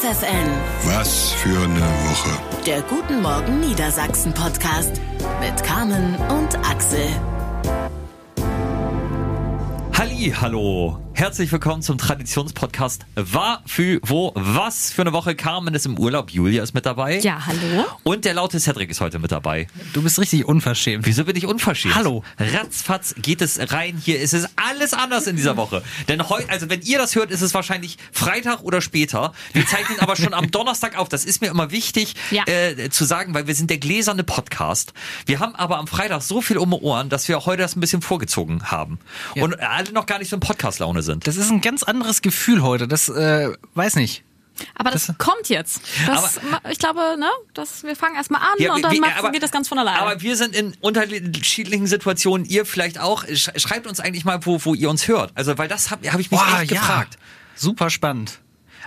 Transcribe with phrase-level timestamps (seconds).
[0.00, 0.48] FFN,
[0.84, 2.38] Was für eine Woche.
[2.64, 4.92] der Guten Morgen Niedersachsen Podcast
[5.40, 7.00] mit Carmen und Axel.
[9.92, 10.98] Halli, hallo.
[11.18, 15.34] Herzlich willkommen zum Traditionspodcast War für wo was für eine Woche.
[15.34, 17.18] Carmen ist im Urlaub, Julia ist mit dabei.
[17.18, 17.84] Ja, hallo.
[18.04, 19.66] Und der laute Cedric ist heute mit dabei.
[19.94, 21.06] Du bist richtig unverschämt.
[21.06, 21.96] Wieso bin ich unverschämt?
[21.96, 22.22] Hallo.
[22.38, 24.00] Ratzfatz geht es rein.
[24.00, 25.82] Hier ist es alles anders in dieser Woche.
[26.06, 29.32] Denn heute, also wenn ihr das hört, ist es wahrscheinlich Freitag oder später.
[29.54, 31.08] Wir zeichnen aber schon am Donnerstag auf.
[31.08, 32.44] Das ist mir immer wichtig Ja.
[32.46, 34.92] äh, zu sagen, weil wir sind der gläserne Podcast.
[35.26, 37.80] Wir haben aber am Freitag so viel um die Ohren, dass wir heute das ein
[37.80, 39.00] bisschen vorgezogen haben.
[39.34, 41.07] Und alle noch gar nicht so in Podcast-Laune sind.
[41.16, 42.86] Das ist ein ganz anderes Gefühl heute.
[42.88, 44.24] Das, äh, weiß nicht.
[44.74, 45.80] Aber das, kommt jetzt.
[46.06, 46.40] Das,
[46.70, 49.42] ich glaube, ne, das, wir fangen erstmal an Ja, und dann wie- macht, aber- geht
[49.44, 50.00] das ganz von alleine.
[50.00, 53.24] Aber wir sind in unterschiedlichen Situationen, ihr vielleicht auch.
[53.24, 55.30] Sch- Schreibt uns eigentlich mal, wo, wo ihr uns hört.
[55.36, 56.80] Also, weil das habe hab ich mich Boah, echt ja.
[56.80, 57.18] gefragt.
[57.54, 58.40] Super spannend.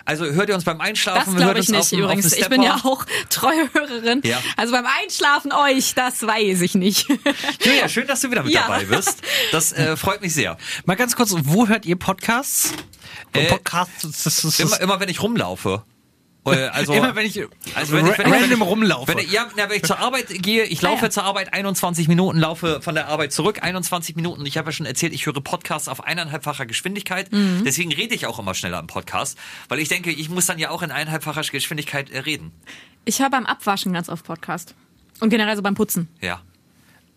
[0.05, 1.35] Also hört ihr uns beim das Einschlafen?
[1.35, 2.33] glaube hört ich uns nicht übrigens.
[2.33, 4.21] Ich bin ja auch treue Hörerin.
[4.23, 4.41] Ja.
[4.57, 7.07] Also beim Einschlafen euch, das weiß ich nicht.
[7.63, 8.61] Julia, schön, dass du wieder mit Ja.
[8.67, 9.21] dabei bist.
[9.51, 10.57] Das äh, freut mich sehr.
[10.85, 12.73] Mal ganz kurz, wo hört ihr Podcasts?
[13.33, 15.83] Äh, Podcasts, das, das, das, Immer, immer wenn ich rumlaufe.
[16.45, 17.39] Äh, Also, immer wenn ich,
[17.75, 19.07] also wenn ich, wenn ich, wenn random ich, rumlaufe.
[19.11, 21.09] Wenn ich, ja, na, wenn ich zur Arbeit gehe, ich laufe Ah, ja.
[21.11, 24.45] zur Arbeit 21 Minuten, laufe von der Arbeit zurück 21 Minuten.
[24.47, 27.31] Ich habe ja schon erzählt, ich höre Podcasts auf eineinhalbfacher Geschwindigkeit.
[27.31, 27.61] Mhm.
[27.63, 29.37] Deswegen rede ich auch immer schneller im Podcast,
[29.69, 32.51] weil ich denke, ich muss dann ja auch in eineinhalbfacher Geschwindigkeit äh, reden.
[33.05, 34.73] Ich höre beim Abwaschen ganz oft Podcast.
[35.19, 36.07] Und generell so beim Putzen.
[36.21, 36.41] Ja.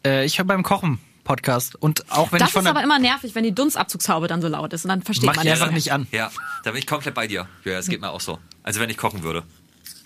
[0.06, 1.74] äh, ich höre beim Kochen Podcast.
[1.76, 4.48] Und auch wenn das ich von ist aber immer nervig, wenn die Dunstabzugshaube dann so
[4.48, 4.84] laut ist.
[4.84, 6.06] Und dann versteht mach man ich das einfach nicht an.
[6.12, 6.30] Ja,
[6.62, 7.48] da bin ich komplett bei dir.
[7.64, 8.38] Ja, es geht mir auch so.
[8.62, 9.42] Also wenn ich kochen würde.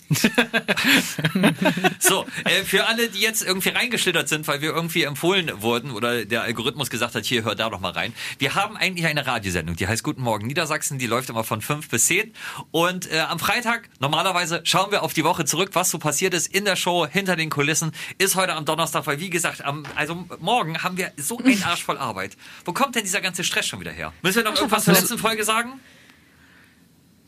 [1.99, 6.25] so, äh, für alle, die jetzt irgendwie reingeschlittert sind, weil wir irgendwie empfohlen wurden oder
[6.25, 8.13] der Algorithmus gesagt hat, hier, hör da doch mal rein.
[8.39, 11.89] Wir haben eigentlich eine Radiosendung, die heißt Guten Morgen Niedersachsen, die läuft immer von 5
[11.89, 12.33] bis 10.
[12.71, 16.47] Und äh, am Freitag, normalerweise, schauen wir auf die Woche zurück, was so passiert ist
[16.47, 20.25] in der Show, hinter den Kulissen, ist heute am Donnerstag, weil wie gesagt, am, also
[20.39, 22.35] morgen haben wir so einen Arsch voll Arbeit.
[22.65, 24.11] Wo kommt denn dieser ganze Stress schon wieder her?
[24.23, 25.79] Müssen wir noch irgendwas zur letzten Folge sagen?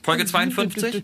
[0.02, 1.04] Folge 52?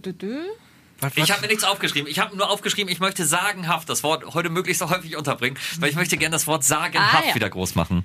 [1.00, 1.31] Was, Ich was?
[1.31, 2.09] habe mir nichts aufgeschrieben.
[2.09, 5.90] Ich habe nur aufgeschrieben, ich möchte sagenhaft das Wort heute möglichst so häufig unterbringen, weil
[5.90, 7.35] ich möchte gerne das Wort sagenhaft Ah, ja.
[7.35, 8.03] wieder groß machen.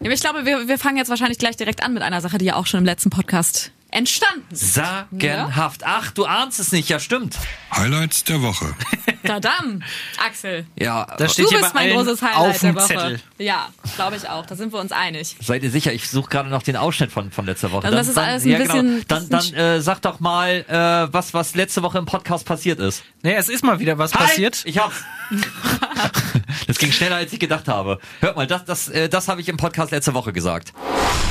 [0.00, 2.38] Ja, aber ich glaube, wir, wir fangen jetzt wahrscheinlich gleich direkt an mit einer Sache,
[2.38, 4.74] die ja auch schon im letzten Podcast entstanden ist.
[4.74, 5.82] Sagenhaft.
[5.84, 6.88] Ach, du ahnst es nicht.
[6.88, 7.36] Ja, stimmt.
[7.74, 8.74] Highlights der Woche.
[9.24, 9.82] Tadam,
[10.24, 10.66] Axel.
[10.78, 12.86] Ja, Da steht Du hier bist bei mein allen großes auf Highlight der Woche.
[12.86, 13.20] Zettel.
[13.38, 14.44] Ja, glaube ich auch.
[14.44, 15.36] Da sind wir uns einig.
[15.40, 15.92] seid ihr sicher?
[15.92, 17.86] Ich suche gerade noch den Ausschnitt von, von letzter Woche.
[17.86, 19.04] Also das ist alles ein ja, bisschen- Genau.
[19.08, 23.02] Dann, dann äh, sag doch mal, äh, was, was letzte Woche im Podcast passiert ist.
[23.22, 24.62] Nee, es ist mal wieder was passiert.
[24.66, 24.96] Ich hab's.
[26.66, 27.98] das ging schneller, als ich gedacht habe.
[28.20, 30.72] Hört mal, das, das, äh, das habe ich im Podcast letzte Woche gesagt.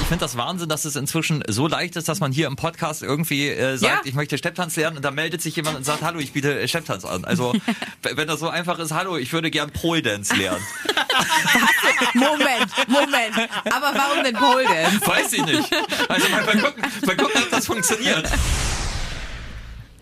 [0.02, 3.02] Ich finde das Wahnsinn, dass es inzwischen so leicht ist, dass man hier im Podcast
[3.02, 4.02] irgendwie äh, sagt, Ja.
[4.04, 6.68] ich möchte Stepptanz lernen und dann meldet sich jemand und sagt, hallo, ich biete äh,
[6.68, 7.26] Stepptanz an.
[7.26, 7.54] Also
[8.04, 10.62] wenn das so einfach ist, hallo, ich würde gern Pole Dance lernen.
[12.14, 13.50] Moment, Moment.
[13.66, 15.02] Aber warum denn Pole Dance?
[15.08, 15.70] Weiß ich nicht.
[16.10, 18.30] Also mal, mal, gucken, mal gucken, ob das funktioniert.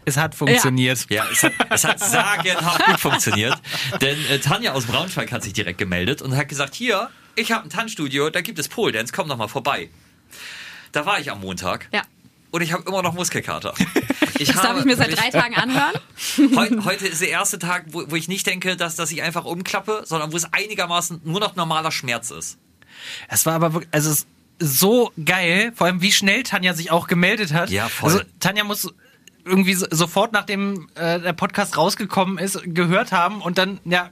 [0.05, 1.05] Es hat funktioniert.
[1.09, 3.55] Ja, es hat, es hat sagenhaft gut funktioniert.
[4.01, 7.63] Denn äh, Tanja aus Braunschweig hat sich direkt gemeldet und hat gesagt, hier, ich habe
[7.65, 9.89] ein Tanzstudio, da gibt es Pole Dance, komm doch mal vorbei.
[10.91, 11.89] Da war ich am Montag.
[11.91, 12.03] Ja.
[12.51, 13.73] Und ich habe immer noch Muskelkater.
[14.39, 15.93] Ich Das darf ich mir seit drei Tagen anhören.
[16.55, 19.45] Heute, heute ist der erste Tag, wo, wo ich nicht denke, dass, dass ich einfach
[19.45, 22.57] umklappe, sondern wo es einigermaßen nur noch normaler Schmerz ist.
[23.27, 24.27] Es war aber wirklich, also es ist
[24.59, 27.69] so geil, vor allem wie schnell Tanja sich auch gemeldet hat.
[27.69, 28.11] Ja, voll.
[28.11, 28.91] Also Tanja muss
[29.45, 34.09] irgendwie so, sofort nachdem äh, der Podcast rausgekommen ist, gehört haben und dann, ja,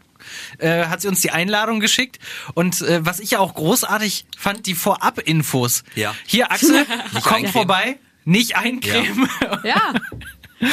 [0.60, 2.20] äh, hat sie uns die Einladung geschickt.
[2.54, 5.84] Und äh, was ich ja auch großartig fand, die Vorab-Infos.
[5.96, 6.14] Ja.
[6.26, 6.86] Hier, Axel,
[7.24, 9.28] komm vorbei, nicht eincremen.
[9.64, 9.94] Ja.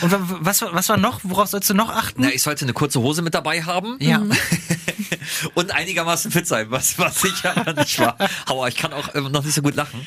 [0.00, 1.20] Und wa- was, was war noch?
[1.22, 2.22] Worauf sollst du noch achten?
[2.22, 3.96] Na, ich sollte eine kurze Hose mit dabei haben.
[4.00, 4.22] ja.
[5.54, 8.16] Und einigermaßen fit sein, was, was ich aber nicht war.
[8.46, 10.04] Aber ich kann auch noch nicht so gut lachen.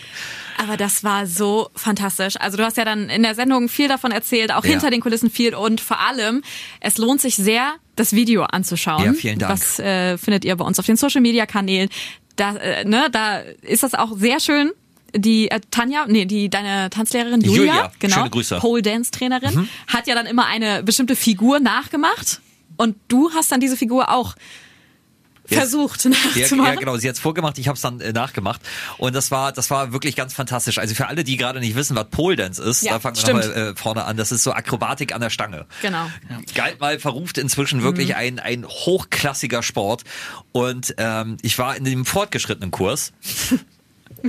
[0.57, 2.35] Aber das war so fantastisch.
[2.39, 4.71] Also du hast ja dann in der Sendung viel davon erzählt, auch Ja.
[4.71, 6.43] hinter den Kulissen viel und vor allem,
[6.79, 9.03] es lohnt sich sehr, das Video anzuschauen.
[9.05, 9.51] Ja, vielen Dank.
[9.51, 11.89] Das äh, findet ihr bei uns auf den Social Media Kanälen.
[12.35, 14.71] Da, äh, ne, da ist das auch sehr schön.
[15.15, 18.55] Die äh, Tanja, nee, die deine Tanzlehrerin Julia, Julia, genau, schöne Grüße.
[18.55, 18.59] Mhm.
[18.59, 22.41] Pole Dance Trainerin, hat ja dann immer eine bestimmte Figur nachgemacht
[22.75, 24.35] und du hast dann diese Figur auch
[25.47, 26.73] Versucht Ja, nachzumachen.
[26.73, 26.97] ja, genau.
[26.97, 28.61] Sie hat's vorgemacht, ich habe es dann äh, nachgemacht.
[28.97, 30.77] Und das war, das war wirklich ganz fantastisch.
[30.77, 33.33] Also für alle, die gerade nicht wissen, was Pole Dance ist, Ja, da fangen wir
[33.33, 34.17] nochmal äh, vorne an.
[34.17, 35.65] Das ist so Akrobatik an der Stange.
[35.81, 36.09] Genau.
[36.55, 40.03] Galt mal verruft inzwischen wirklich ein, ein hochklassiger Sport.
[40.51, 43.13] Und ähm, ich war in dem fortgeschrittenen Kurs.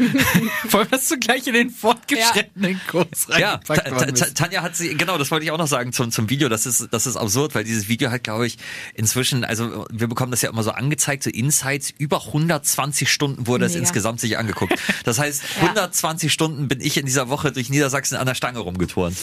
[0.69, 4.25] Vor allem hast du gleich in den fortgeschrittenen Kurs Ja, Ta- reingepackt Ta- worden Ta-
[4.25, 4.37] bist.
[4.37, 6.49] Tanja hat sie, genau, das wollte ich auch noch sagen zum, zum Video.
[6.49, 8.59] Das ist, das ist absurd, weil dieses Video hat, glaube ich,
[8.95, 13.65] inzwischen, also wir bekommen das ja immer so angezeigt, so Insights, über 120 Stunden wurde
[13.67, 14.75] es insgesamt sich angeguckt.
[15.05, 19.17] Das heißt, 120 Stunden bin ich in dieser Woche durch Niedersachsen an der Stange rumgeturnt.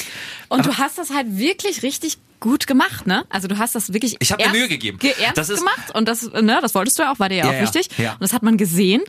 [0.50, 3.24] Und du hast das halt wirklich richtig gut gemacht, ne?
[3.30, 5.00] Also du hast das wirklich Ich hab mir Mühe gegeben.
[5.00, 7.36] ge- Ernst Das ist- gemacht und das, ne, das wolltest du ja auch, war dir
[7.38, 7.88] ja, Ja, auch ja, wichtig.
[7.98, 8.12] ja.
[8.14, 9.02] Und das hat man gesehen.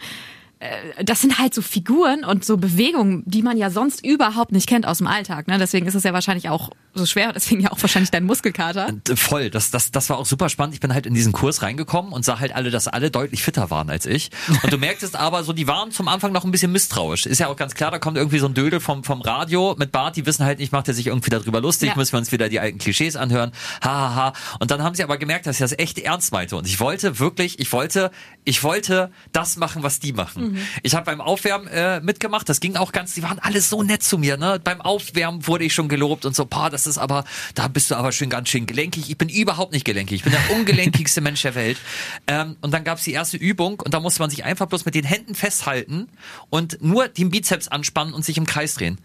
[0.61, 4.69] Äh, Das sind halt so Figuren und so Bewegungen, die man ja sonst überhaupt nicht
[4.69, 5.49] kennt aus dem Alltag.
[5.49, 5.59] Ne?
[5.59, 8.89] Deswegen ist es ja wahrscheinlich auch so schwer, deswegen ja auch wahrscheinlich dein Muskelkater.
[9.09, 10.75] Äh, Voll, das, das, das war auch super spannend.
[10.75, 13.71] Ich bin halt in diesen Kurs reingekommen und sah halt alle, dass alle deutlich fitter
[13.71, 14.31] waren als ich.
[14.63, 17.27] Und du merktest aber so, die waren zum Anfang noch ein bisschen misstrauisch.
[17.27, 19.93] Ist ja auch ganz klar, da kommt irgendwie so ein Dödel vom, vom Radio mit
[19.93, 21.97] Bart, die wissen halt nicht, macht er sich irgendwie darüber lustig, Ja.
[21.97, 23.53] müssen wir uns wieder die alten Klischees anhören.
[23.83, 24.33] Ha, ha, ha.
[24.61, 26.57] Und dann haben sie aber gemerkt, dass ich das echt ernst meinte.
[26.57, 28.11] Und ich wollte wirklich, ich wollte,
[28.45, 30.54] ich wollte das machen, was die machen.
[30.83, 34.03] Ich habe beim Aufwärmen äh, mitgemacht, das ging auch ganz, die waren alle so nett
[34.03, 34.37] zu mir.
[34.37, 34.61] Ne?
[34.63, 37.25] Beim Aufwärmen wurde ich schon gelobt und so, boah, das ist aber,
[37.55, 39.11] da bist du aber schon ganz schön gelenkig.
[39.11, 40.17] Ich bin überhaupt nicht gelenkig.
[40.17, 41.79] Ich bin der ungelenkigste Mensch der Welt.
[42.27, 44.95] Ähm, und dann gab's die erste Übung und da musste man sich einfach bloß mit
[44.95, 46.09] den Händen festhalten
[46.51, 48.99] und nur den Bizeps anspannen und sich im Kreis drehen.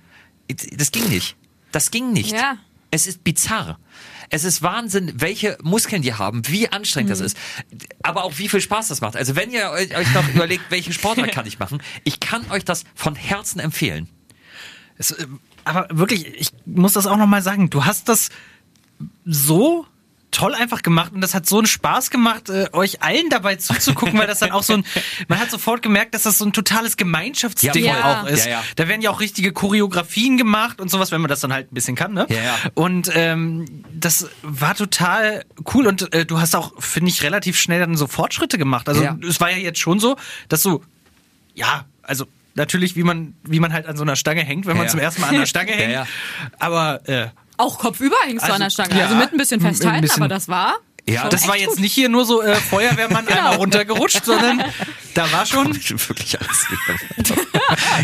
[0.75, 1.35] Das ging nicht.
[1.71, 2.31] Das ging nicht.
[2.31, 2.57] Ja.
[2.91, 3.80] Es ist bizarr.
[4.30, 7.38] Es ist Wahnsinn, welche Muskeln die haben, wie anstrengend das ist,
[8.03, 9.15] aber auch wie viel Spaß das macht.
[9.15, 12.83] Also wenn ihr euch noch überlegt, welche Sportart kann ich machen, ich kann euch das
[12.94, 14.07] von Herzen empfehlen.
[14.97, 15.25] Es, äh,
[15.65, 18.30] aber wirklich, ich muss das auch nochmal sagen, du hast das
[19.25, 19.85] so
[20.31, 24.17] toll einfach gemacht und das hat so einen Spaß gemacht, äh, euch allen dabei zuzugucken,
[24.19, 24.85] weil das dann auch so ein,
[25.27, 28.45] man hat sofort gemerkt, dass das so ein totales Gemeinschaftsding Ja, auch ist.
[28.45, 28.63] Ja, ja.
[28.75, 31.75] Da werden ja auch richtige Choreografien gemacht und sowas, wenn man das dann halt ein
[31.75, 32.25] bisschen kann, ne?
[32.75, 37.79] Und ähm, das war total cool und äh, du hast auch, finde ich, relativ schnell
[37.79, 38.87] dann so Fortschritte gemacht.
[38.87, 40.15] Also es war ja jetzt schon so,
[40.47, 40.83] dass du,
[41.55, 42.25] ja, also
[42.55, 45.21] natürlich, wie man, wie man halt an so einer Stange hängt, wenn man zum ersten
[45.21, 45.93] Mal an der Stange hängt.
[45.93, 46.07] ja.
[46.59, 47.27] Aber äh,
[47.59, 48.97] Auch kopfüber hingst du Also, an der Stange.
[48.97, 50.23] ja, also mit ein bisschen ein festhalten, bisschen.
[50.23, 50.77] aber das war.
[51.09, 51.79] Ja, schon das war jetzt gut.
[51.79, 54.63] nicht hier nur so äh, Feuerwehrmann einmal runtergerutscht, sondern
[55.13, 55.75] da war schon.
[55.89, 56.65] wirklich alles.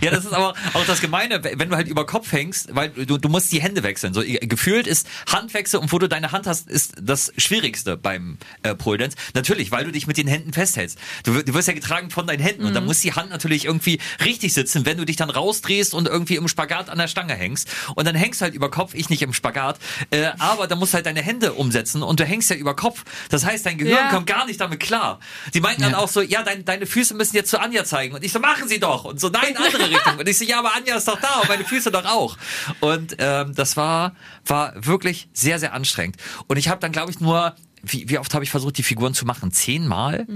[0.04, 3.18] ja, das ist aber auch das Gemeine, wenn du halt über Kopf hängst, weil du,
[3.18, 4.14] du musst die Hände wechseln.
[4.14, 8.76] So gefühlt ist Handwechsel und wo du deine Hand hast, ist das Schwierigste beim äh,
[8.76, 9.18] Pole Dance.
[9.34, 10.98] Natürlich, weil du dich mit den Händen festhältst.
[11.24, 14.00] Du, du wirst ja getragen von deinen Händen und dann muss die Hand natürlich irgendwie
[14.24, 17.70] richtig sitzen, wenn du dich dann rausdrehst und irgendwie im Spagat an der Stange hängst.
[17.96, 19.80] Und dann hängst du halt über Kopf, ich nicht im Spagat,
[20.12, 22.95] äh, aber dann musst du halt deine Hände umsetzen und du hängst ja über Kopf.
[23.30, 24.10] Das heißt, dein Gehirn Ja.
[24.10, 25.20] kommt gar nicht damit klar.
[25.54, 28.16] Die meinten dann auch so, ja, dein, deine Füße müssen jetzt zu Anja zeigen.
[28.16, 29.06] Und ich so, machen sie doch.
[29.06, 30.18] Und so, nein, andere Richtung.
[30.18, 32.38] Und ich so, ja, aber Anja ist doch da und meine Füße doch auch.
[32.80, 34.16] Und ähm, das war,
[34.46, 36.18] war wirklich sehr, sehr anstrengend.
[36.48, 39.14] Und ich habe dann, glaube ich, nur, wie, wie oft habe ich versucht, die Figuren
[39.14, 39.52] zu machen?
[39.52, 40.28] Zehnmal?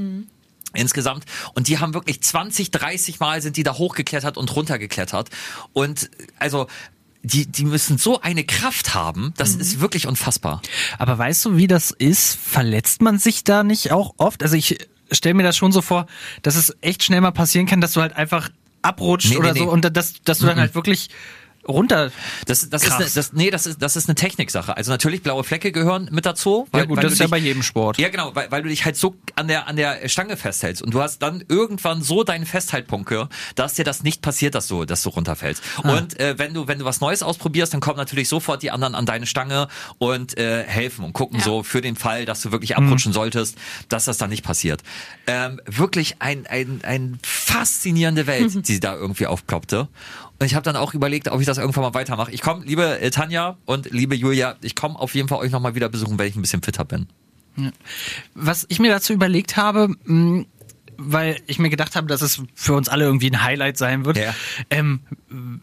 [0.73, 1.25] insgesamt.
[1.55, 5.29] Und die haben wirklich 20, 30 Mal sind die da hochgeklettert und runtergeklettert.
[5.73, 6.67] Und also
[7.23, 10.61] die, die müssen so eine Kraft haben, das ist wirklich unfassbar.
[10.97, 12.37] Aber weißt du, wie das ist?
[12.41, 14.41] Verletzt man sich da nicht auch oft?
[14.41, 16.05] Also ich stelle mir das schon so vor,
[16.43, 18.49] dass es echt schnell mal passieren kann, dass du halt einfach
[18.81, 19.59] abrutscht Nee, nee, oder nee.
[19.59, 21.09] so und dass, dass du dann halt wirklich
[21.69, 22.11] runter.
[22.45, 24.75] Das, das, ist eine, das, nee, das ist, das ist eine Techniksache.
[24.75, 26.67] Also natürlich blaue Flecke gehören mit dazu.
[26.75, 27.97] Ja gut, das du ist ja dich- bei jedem Sport.
[27.99, 30.93] Ja, genau, weil, weil du dich halt so an der, an der Stange festhältst und
[30.93, 33.09] du hast dann irgendwann so deinen Festhaltpunkt,
[33.55, 35.63] dass dir das nicht passiert, dass du, dass du runterfällst.
[35.83, 35.97] Ah.
[35.97, 38.95] Und äh, wenn du, wenn du was Neues ausprobierst, dann kommen natürlich sofort die anderen
[38.95, 39.67] an deine Stange
[39.99, 41.45] und äh, helfen und gucken Ja.
[41.45, 42.85] so für den Fall, dass du wirklich Mhm.
[42.87, 43.57] abrutschen solltest,
[43.89, 44.81] dass das dann nicht passiert.
[45.27, 48.61] Ähm, wirklich ein, ein, ein faszinierende Welt, Mhm.
[48.63, 49.87] die da irgendwie aufploppte.
[50.39, 52.31] Und ich habe dann auch überlegt, ob ich das irgendwann mal weitermache.
[52.31, 55.75] Ich komme, liebe äh, Tanja und liebe Julia, ich komme auf jeden Fall euch nochmal
[55.75, 57.07] wieder besuchen, wenn ich ein bisschen fitter bin.
[58.35, 60.45] Was ich mir dazu überlegt habe, mh,
[60.99, 64.17] weil ich mir gedacht habe, dass es für uns alle irgendwie ein Highlight sein wird.
[64.17, 64.35] Ja.
[64.69, 64.99] Ähm,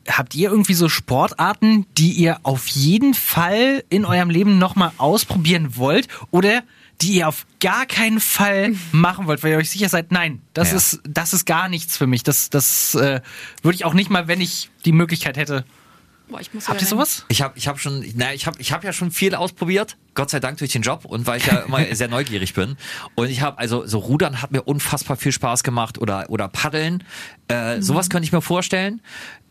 [0.08, 5.76] habt ihr irgendwie so Sportarten, die ihr auf jeden Fall in eurem Leben nochmal ausprobieren
[5.76, 6.62] wollt oder
[7.02, 10.70] die ihr auf gar keinen Fall machen wollt, weil ihr euch sicher seid, nein, das
[10.70, 10.76] Ja.
[10.78, 12.22] ist das ist gar nichts für mich.
[12.22, 13.20] Das das äh,
[13.62, 15.64] würde ich auch nicht mal, wenn ich die Möglichkeit hätte.
[16.28, 17.24] Boah, ich muss Habt ihr sowas?
[17.28, 20.28] Ich habe ich hab schon, na, ich habe ich hab ja schon viel ausprobiert, Gott
[20.28, 22.76] sei Dank durch den Job und weil ich ja immer sehr neugierig bin.
[23.14, 27.04] Und ich habe, also so Rudern hat mir unfassbar viel Spaß gemacht oder, oder Paddeln.
[27.46, 29.02] Äh, Sowas könnte ich mir vorstellen.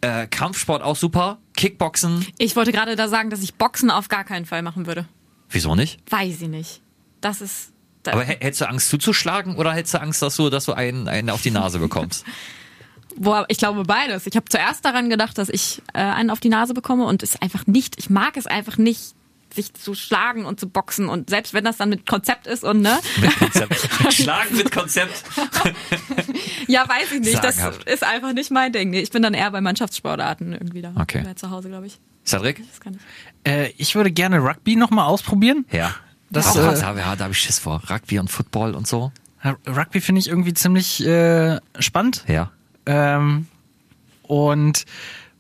[0.01, 1.37] Äh, Kampfsport auch super.
[1.55, 5.07] Kickboxen, Ich wollte gerade da sagen, dass ich Boxen auf gar keinen Fall machen würde.
[5.49, 5.99] wieso nicht?
[6.11, 6.81] Weiß ich nicht.
[7.25, 7.71] Das ist.
[8.03, 10.73] Da, Aber hä- hättest du Angst zuzuschlagen oder hättest du Angst, dass du, dass du
[10.73, 12.23] einen, einen auf die Nase bekommst?
[13.17, 14.27] Boah, ich glaube beides.
[14.27, 17.41] Ich habe zuerst daran gedacht, dass ich äh, einen auf die Nase bekomme und es
[17.41, 19.15] einfach nicht, ich mag es einfach nicht
[19.53, 22.81] sich zu schlagen und zu boxen und selbst wenn das dann mit Konzept ist und
[22.81, 23.89] ne, Mit Konzept.
[24.13, 25.23] Schlagen mit Konzept.
[26.67, 27.89] ja, weiß ich nicht, das Sagenhaft.
[27.89, 28.89] ist einfach nicht mein Ding.
[28.89, 30.93] Nee, ich bin dann eher bei Mannschaftssportarten irgendwie da.
[30.99, 31.23] Okay.
[31.35, 31.97] Zu Hause, glaube ich.
[32.25, 32.61] Cedric?
[32.69, 33.49] Das kann ich.
[33.51, 35.65] Äh, ich würde gerne Rugby nochmal ausprobieren.
[35.71, 35.95] Ja.
[36.35, 37.81] Das, Das, oh, äh, da, ja, da habe ich Schiss vor.
[37.89, 39.11] Rugby und Football und so.
[39.43, 42.23] Ja, Rugby finde ich irgendwie ziemlich äh, spannend.
[42.27, 42.51] Ja.
[42.85, 43.47] Ähm,
[44.23, 44.85] und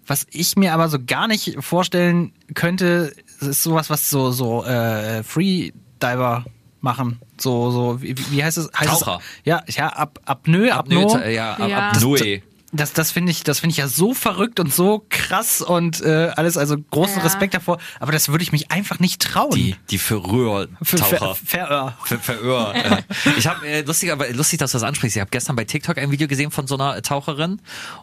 [0.07, 5.23] was ich mir aber so gar nicht vorstellen könnte, ist sowas, was so so äh,
[5.23, 6.45] Freediver
[6.81, 7.19] machen.
[7.39, 8.69] So so wie, wie heißt es?
[8.77, 9.19] Heißt Taucher.
[9.19, 11.03] Es, ja, ja, ab Apnoe, Apnoe.
[11.03, 11.89] Apnoe, ja, ab, Ja.
[11.89, 12.41] ab Noe.
[12.71, 16.31] Das, das finde ich, das finde ich ja so verrückt und so krass und äh,
[16.35, 17.23] alles, also großen Ja.
[17.23, 17.77] Respekt davor.
[17.99, 19.51] Aber das würde ich mich einfach nicht trauen.
[19.51, 20.75] Die, die Verröhr-Taucher.
[20.83, 21.97] Ver- Ver- Veröhr.
[22.03, 22.75] Ver Veröhr.
[22.75, 23.01] äh.
[23.37, 25.15] Ich habe äh, lustig, aber lustig, dass du das ansprichst.
[25.15, 27.61] Ich habe gestern bei TikTok ein Video gesehen von so einer Taucherin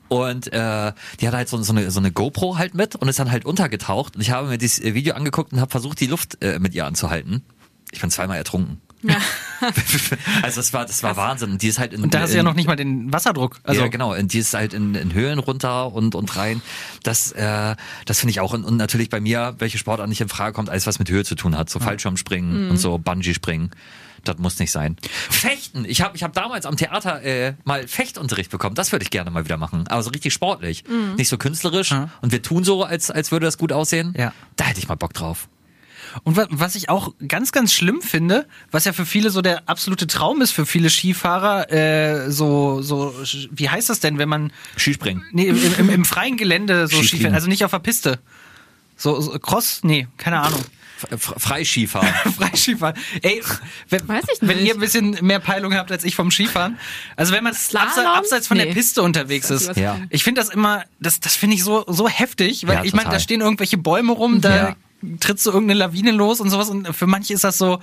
[0.09, 3.19] und äh, die hatte halt so, so, eine, so eine GoPro halt mit und ist
[3.19, 4.15] dann halt untergetaucht.
[4.17, 6.75] Und ich habe mir dieses äh, Video angeguckt und habe versucht, die Luft äh, mit
[6.75, 7.43] ihr anzuhalten.
[7.91, 8.81] Ich bin zweimal ertrunken.
[9.03, 9.17] Ja.
[10.43, 11.53] also das war, das war Wahnsinn.
[11.53, 13.13] Und die ist halt in, Und da hast du ja in- noch nicht mal den
[13.13, 13.61] Wasserdruck.
[13.65, 14.15] Also ja, genau.
[14.15, 16.63] Und die ist halt in, in Höhlen runter und, und rein.
[17.03, 18.53] Das, äh, das finde ich auch.
[18.53, 21.25] Und, und natürlich bei mir, welche Sportart nicht in Frage kommt, alles was mit Höhe
[21.25, 21.71] zu tun hat.
[21.71, 23.71] So Fallschirmspringen und so Bungee-Springen.
[24.25, 24.97] Das muss nicht sein.
[25.31, 25.85] Fechten.
[25.85, 28.77] Ich habe ich hab damals am Theater äh, mal Fechtunterricht bekommen.
[28.77, 29.89] Das würde ich gerne mal wieder machen.
[29.89, 30.85] Aber so richtig sportlich.
[31.17, 31.91] Nicht so künstlerisch.
[32.21, 34.15] Und wir tun so, als, als würde das gut aussehen.
[34.17, 34.33] Ja.
[34.55, 35.49] Da hätte ich mal Bock drauf.
[36.25, 39.69] Und wa- was ich auch ganz, ganz schlimm finde, was ja für viele so der
[39.69, 43.15] absolute Traum ist, für viele Skifahrer, äh, so, so,
[43.51, 45.25] wie heißt das denn, wenn man, Skispringen.
[45.33, 47.03] nee, im, im, im freien Gelände so.
[47.03, 48.19] Skifährt, also nicht auf der Piste.
[48.97, 49.81] So, so Cross?
[49.83, 50.61] Nee, keine Ahnung.
[51.19, 52.09] Freiskifahren.
[52.37, 52.97] Freiskifahren.
[53.23, 53.43] Ey,
[53.89, 56.79] wenn, Weiß ich wenn ihr ein bisschen mehr Peilung habt als ich vom Skifahren.
[57.17, 58.75] Also wenn man abseits, abseits von der Nee.
[58.75, 59.69] Piste unterwegs ist.
[59.69, 59.99] ist Ja.
[60.11, 63.11] Ich finde das immer, das, das finde ich so, so heftig, weil Ja, ich meine,
[63.11, 64.77] da stehen irgendwelche Bäume rum, da Ja.
[65.21, 67.81] Trittst du irgendeine Lawine los und sowas und für manche ist das so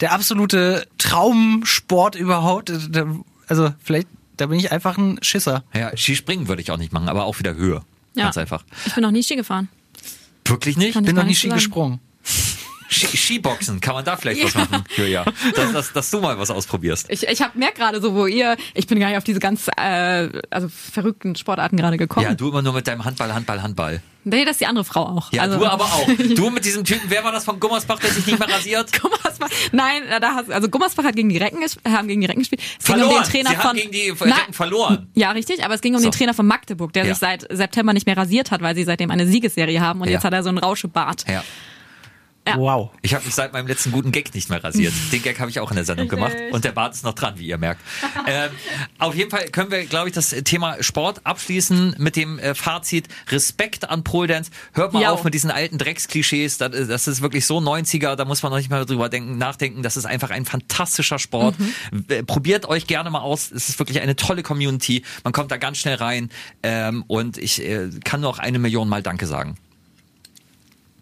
[0.00, 2.72] der absolute Traumsport überhaupt.
[2.90, 3.06] Da-
[3.48, 5.64] Also vielleicht, da bin ich einfach ein Schisser.
[5.74, 7.82] Ja, Skispringen würde ich auch nicht machen, aber auch wieder Höhe.
[8.14, 8.24] Ja.
[8.24, 8.64] Ganz einfach.
[8.86, 9.68] Ich bin noch nie Ski gefahren.
[10.44, 10.94] Wirklich nicht?
[10.94, 11.58] Kann Bin ich noch nie nicht Ski sagen.
[11.58, 12.00] gesprungen.
[12.90, 15.24] Ski Skiboxen, kann man da vielleicht was machen, Julia?
[15.54, 17.06] Dass, dass, dass du mal was ausprobierst.
[17.08, 19.68] Ich, ich hab merk gerade so, wo ihr, ich bin gar nicht auf diese ganz
[19.76, 22.26] äh, also verrückten Sportarten gerade gekommen.
[22.26, 24.02] Ja, du immer nur mit deinem Handball, Handball, Handball.
[24.24, 25.32] Nee, das ist die andere Frau auch.
[25.32, 26.06] Ja, also, du aber auch.
[26.34, 28.90] Du mit diesem Typen, wer war das von Gummersbach, der sich nicht mehr rasiert?
[29.00, 32.60] Gummersbach, nein, da hast, also Gummersbach hat gegen die Recken, haben gegen die Recken gespielt.
[32.78, 33.22] Es ging um Verloren.
[33.24, 34.32] den Trainer Sie von gegen die Nein.
[34.32, 35.08] Recken verloren.
[35.14, 36.08] Ja, richtig, aber es ging um So.
[36.08, 37.14] den Trainer von Magdeburg, der Ja.
[37.14, 40.14] sich seit September nicht mehr rasiert hat, weil sie seitdem eine Siegesserie haben und Ja.
[40.14, 41.24] jetzt hat er so einen Rauschebart.
[41.28, 41.42] Ja.
[42.50, 42.56] Ja.
[42.58, 42.90] Wow.
[43.02, 44.92] Ich habe mich seit meinem letzten guten Gag nicht mehr rasiert.
[45.12, 46.36] Den Gag habe ich auch in der Sendung gemacht.
[46.52, 47.80] Und der Bart ist noch dran, wie ihr merkt.
[48.26, 48.50] ähm,
[48.98, 53.08] auf jeden Fall können wir, glaube ich, das Thema Sport abschließen mit dem äh, Fazit.
[53.28, 54.50] Respekt an Pole Dance.
[54.72, 55.10] Hört mal Ja.
[55.12, 56.58] auf mit diesen alten Drecksklischees.
[56.58, 59.38] Das, ist- das ist wirklich so 90er, da muss man noch nicht mal drüber denken,
[59.38, 59.82] nachdenken.
[59.82, 61.54] Das ist einfach ein fantastischer Sport.
[62.08, 63.50] Äh, Probiert euch gerne mal aus.
[63.50, 65.02] Es ist wirklich eine tolle Community.
[65.24, 66.30] Man kommt da ganz schnell rein.
[66.62, 69.56] Ähm, und ich äh, kann nur auch eine Million Mal Danke sagen.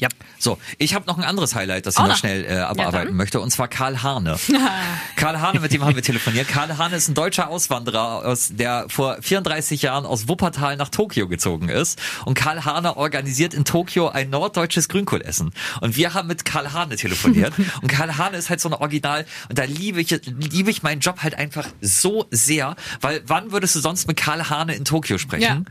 [0.01, 0.09] Ja.
[0.39, 3.17] So, ich habe noch ein anderes Highlight, das ich noch schnell äh, abarbeiten dann.
[3.17, 4.37] möchte, und zwar Karl Hane.
[5.17, 6.49] Karl Hane, mit dem haben wir telefoniert.
[6.49, 11.27] Karl Hane ist ein deutscher Auswanderer, aus, der vor 34 Jahren aus Wuppertal nach Tokio
[11.27, 11.99] gezogen ist.
[12.25, 15.53] Und Karl Hane organisiert in Tokio ein norddeutsches Grünkohlessen.
[15.81, 17.53] Und wir haben mit Karl Hane telefoniert.
[17.83, 19.27] und Karl Hane ist halt so ein Original.
[19.49, 23.75] Und da liebe ich, liebe ich meinen Job halt einfach so sehr, weil wann würdest
[23.75, 25.67] du sonst mit Karl Hane in Tokio sprechen?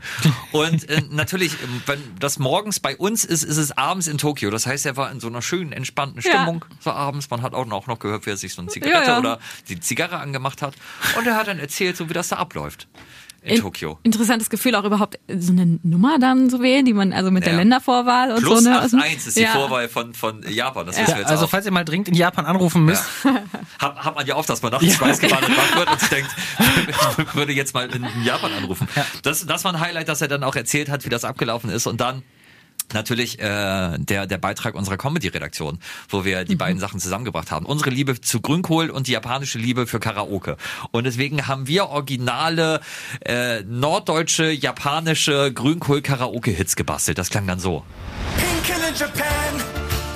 [0.52, 1.52] Und äh, natürlich,
[1.86, 4.50] wenn das morgens bei uns ist, ist es abends in Tokio.
[4.50, 6.30] Das heißt, er war in so einer schönen, entspannten Ja.
[6.30, 7.30] Stimmung so abends.
[7.30, 9.18] Man hat auch noch, noch gehört, wie er sich so eine Zigarette Ja, ja.
[9.18, 10.74] oder die Zigarre angemacht hat.
[11.16, 12.88] Und er hat dann erzählt, so wie das da abläuft
[13.40, 13.98] in, In- Tokio.
[14.02, 17.52] Interessantes Gefühl, auch überhaupt so eine Nummer dann zu wählen, die man also mit der
[17.52, 17.58] Ja.
[17.60, 18.68] Ländervorwahl und Plus so.
[18.70, 18.82] Ne?
[18.82, 19.52] 8-1 ist die Ja.
[19.52, 20.86] Vorwahl von, von Japan.
[20.86, 21.48] Das wissen wir jetzt Also auch.
[21.50, 23.04] falls ihr mal dringend in Japan anrufen müsst,
[23.78, 26.30] Hat, hat man ja oft, dass man nachts schweißgebadet wach wird und sich denkt,
[26.88, 28.88] ich würde jetzt mal in Japan anrufen.
[29.22, 31.86] Das, das war ein Highlight, dass er dann auch erzählt hat, wie das abgelaufen ist.
[31.86, 32.24] Und dann
[32.94, 35.78] natürlich äh, der, der Beitrag unserer Comedy-Redaktion,
[36.08, 37.66] wo wir die beiden Sachen zusammengebracht haben.
[37.66, 40.56] Unsere Liebe zu Grünkohl und die japanische Liebe für Karaoke.
[40.90, 42.80] Und deswegen haben wir originale
[43.24, 47.18] äh, norddeutsche, japanische Grünkohl-Karaoke-Hits gebastelt.
[47.18, 47.84] Das klang dann so.
[48.36, 49.54] Pinkel in Japan,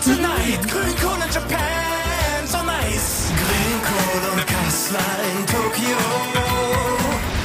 [0.04, 0.60] tonight.
[0.70, 3.32] Grünkohl in Japan, so nice.
[3.36, 5.98] Grünkohl und Kassler in Tokio.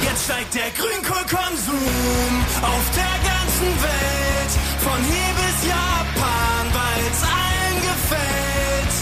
[0.02, 4.17] Jetzt steigt der Grünkohlkonsum auf der ganzen Welt.
[4.88, 8.92] Von hier bis Japan, weil's allen gefällt.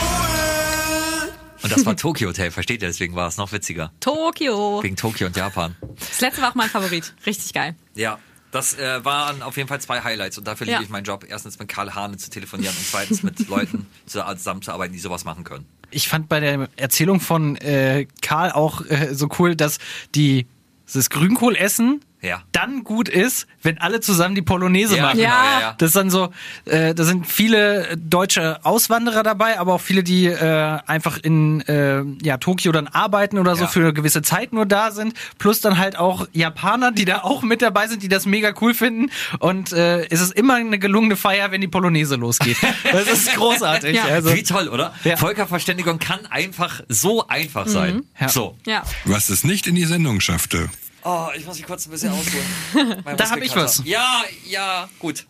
[0.00, 1.32] Grünkohl.
[1.62, 2.88] Und das war Tokyo Hotel, versteht ihr?
[2.88, 3.92] Deswegen war es noch witziger.
[4.00, 4.82] Tokio.
[4.82, 5.76] Wegen Tokio und Japan.
[5.98, 7.14] Das letzte war auch mein Favorit.
[7.26, 7.74] Richtig geil.
[7.94, 8.18] Ja.
[8.52, 10.82] Das äh, waren auf jeden Fall zwei Highlights und dafür liebe Ja.
[10.82, 11.24] ich meinen Job.
[11.28, 15.44] Erstens mit Karl Hane zu telefonieren und zweitens mit Leuten zu- zusammenzuarbeiten, die sowas machen
[15.44, 15.66] können.
[15.92, 19.78] Ich fand bei der Erzählung von äh, Karl auch äh, so cool, dass
[20.16, 20.46] die
[20.92, 22.42] das Grünkohlessen Ja.
[22.52, 25.16] dann gut ist, wenn alle zusammen die Polonaise Ja, machen.
[25.18, 25.44] genau, Ja.
[25.54, 25.74] ja, ja.
[25.78, 26.30] Das ist dann so,
[26.66, 32.02] äh, da sind viele deutsche Auswanderer dabei, aber auch viele, die äh, einfach in äh,
[32.22, 33.68] ja, Tokio dann arbeiten oder so Ja.
[33.68, 35.14] für eine gewisse Zeit nur da sind.
[35.38, 38.74] Plus dann halt auch Japaner, die da auch mit dabei sind, die das mega cool
[38.74, 39.10] finden.
[39.38, 42.56] Und äh, es ist immer eine gelungene Feier, wenn die Polonaise losgeht.
[42.92, 43.96] Das ist großartig.
[43.96, 44.04] Ja.
[44.04, 44.92] Also, Wie toll, oder?
[45.04, 45.16] Ja.
[45.16, 48.04] Völkerverständigung kann einfach so einfach sein.
[48.20, 48.28] Ja.
[48.28, 48.56] So.
[48.66, 48.82] Ja.
[49.04, 50.68] Was es nicht in die Sendung schaffte.
[51.02, 53.02] Oh, ich muss mich kurz ein bisschen ausruhen.
[53.04, 53.82] Mein Da hab ich was.
[53.84, 55.26] Ja, ja, gut.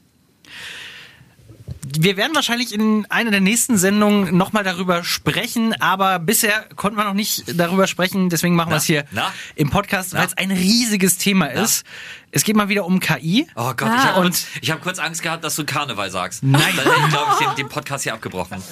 [1.98, 7.04] Wir werden wahrscheinlich in einer der nächsten Sendungen nochmal darüber sprechen, aber bisher konnten wir
[7.04, 9.32] noch nicht darüber sprechen, deswegen machen wir es hier Na?
[9.56, 11.84] im Podcast, weil es ein riesiges Thema ist.
[12.30, 13.48] Es geht mal wieder um KI.
[13.56, 14.22] Oh Gott, Ah.
[14.60, 16.44] ich habe hab kurz Angst gehabt, dass du Karneval sagst.
[16.44, 16.62] Nein.
[16.76, 18.62] Dann hätte ich, glaube ich, den, den Podcast hier abgebrochen.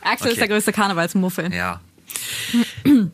[0.00, 0.30] Axel Okay.
[0.32, 1.52] ist der größte Karnevalsmuffel.
[1.52, 1.80] Ja.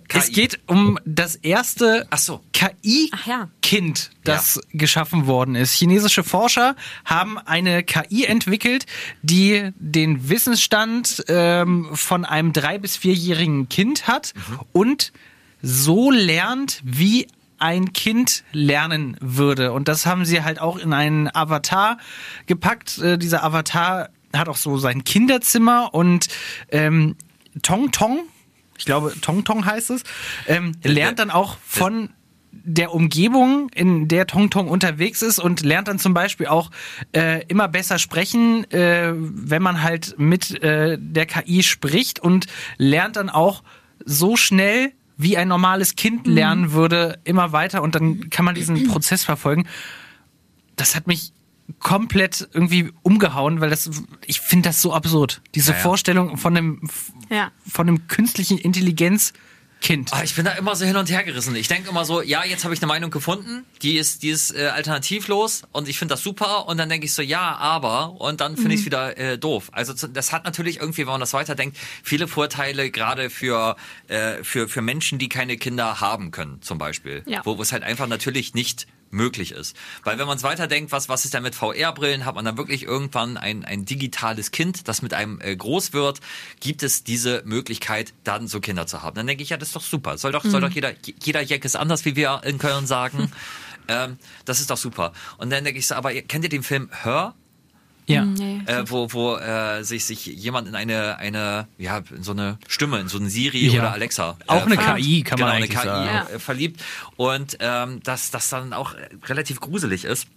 [0.09, 2.41] Es geht um das erste Ach so.
[2.61, 3.49] Ach ja.
[3.61, 5.75] KI-Kind, das geschaffen worden ist.
[5.75, 8.87] Chinesische Forscher haben eine KI entwickelt,
[9.23, 14.35] die den Wissensstand ähm, von einem drei- bis vierjährigen Kind hat
[14.73, 15.13] und
[15.63, 17.27] so lernt, wie
[17.59, 19.73] ein Kind lernen würde.
[19.73, 21.99] Und das haben sie halt auch in einen Avatar
[22.47, 22.99] gepackt.
[22.99, 26.29] Äh, dieser Avatar hat auch so sein Kinderzimmer und
[26.71, 27.17] ähm,
[27.63, 28.21] Tong Tong,
[28.79, 30.03] ich glaube Tong Tong heißt es,
[30.47, 32.11] ähm, lernt dann auch von
[32.65, 36.71] der Umgebung, in der Tong Tong unterwegs ist und lernt dann zum Beispiel auch
[37.13, 42.47] äh, immer besser sprechen, äh, wenn man halt mit äh, der KI spricht und
[42.79, 43.63] lernt dann auch
[44.05, 48.87] so schnell, wie ein normales Kind lernen würde, immer weiter und dann kann man diesen
[48.89, 49.67] Prozess verfolgen.
[50.77, 51.33] Das hat mich
[51.87, 53.89] komplett irgendwie umgehauen, weil das,
[54.27, 55.41] ich finde das so absurd.
[55.55, 55.83] Diese Ja, ja.
[55.85, 56.91] Vorstellung von einem,
[57.31, 57.53] Ja.
[57.65, 60.13] von einem künstlichen Intelligenzkind.
[60.13, 61.55] Ah, ich bin da immer so hin und her gerissen.
[61.55, 64.53] Ich denke immer so, ja, jetzt habe ich eine Meinung gefunden, die ist, die ist
[64.53, 68.41] äh, alternativlos und ich finde das super und dann denke ich so, ja, aber und
[68.41, 69.69] dann finde ich es wieder äh, doof.
[69.73, 73.77] Also das hat natürlich irgendwie, wenn man das weiterdenkt, viele Vorteile gerade für,
[74.09, 77.23] äh, für, für Menschen, die keine Kinder haben können, zum Beispiel.
[77.27, 77.43] Ja.
[77.45, 79.77] Wo, wo es halt einfach natürlich nicht möglich ist.
[80.05, 82.83] Weil wenn man es weiterdenkt, was, was ist denn mit VR-Brillen, hat man dann wirklich
[82.83, 86.21] irgendwann ein, ein digitales Kind, das mit einem äh, groß wird,
[86.61, 89.17] gibt es diese Möglichkeit, dann so Kinder zu haben.
[89.17, 90.19] Dann denke ich, ja, das ist doch super.
[90.19, 90.93] Soll doch, soll doch jeder,
[91.23, 93.31] jeder Jack ist anders, wie wir in Köln sagen.
[93.89, 95.13] Ähm, das ist doch super.
[95.39, 97.35] Und dann denke ich so, aber kennt ihr den Film Her?
[98.09, 98.25] Ja.
[98.25, 98.63] Nee.
[98.67, 103.01] Äh, wo wo äh, sich sich jemand in eine eine ja in so eine Stimme
[103.01, 103.81] in so eine Siri Ja.
[103.83, 105.07] oder Alexa Auch eine verliebt.
[105.07, 106.29] KI, kann man genau, eigentlich eine KI sagen.
[106.31, 106.35] Ja.
[106.37, 106.83] äh, verliebt
[107.17, 110.29] und ähm, dass das dann auch äh, relativ gruselig ist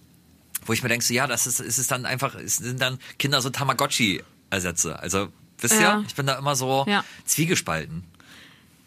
[0.66, 2.98] wo ich mir denke so, ja das ist ist es dann einfach es sind dann
[3.18, 5.28] Kinder so Tamagotchi Ersätze also
[5.60, 6.04] wisst ihr Ja.
[6.06, 7.04] ich bin da immer so Ja.
[7.24, 8.04] zwiegespalten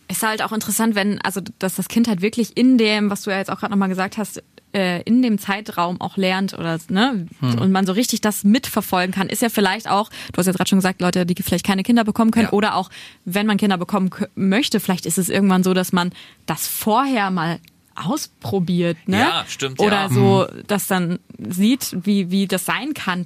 [0.09, 3.31] Ist halt auch interessant, wenn, also, dass das Kind halt wirklich in dem, was du
[3.31, 4.43] ja jetzt auch gerade nochmal gesagt hast,
[4.73, 9.29] äh, in dem Zeitraum auch lernt oder, ne, und man so richtig das mitverfolgen kann,
[9.29, 12.03] ist ja vielleicht auch, du hast jetzt gerade schon gesagt, Leute, die vielleicht keine Kinder
[12.03, 12.53] bekommen können Ja.
[12.53, 12.89] oder auch,
[13.25, 16.11] wenn man Kinder bekommen möchte, vielleicht ist es irgendwann so, dass man
[16.45, 17.59] das vorher mal
[17.95, 19.19] ausprobiert, ne?
[19.19, 20.09] Ja, stimmt, Oder ja.
[20.09, 23.25] so, dass dann sieht, wie, wie das sein kann.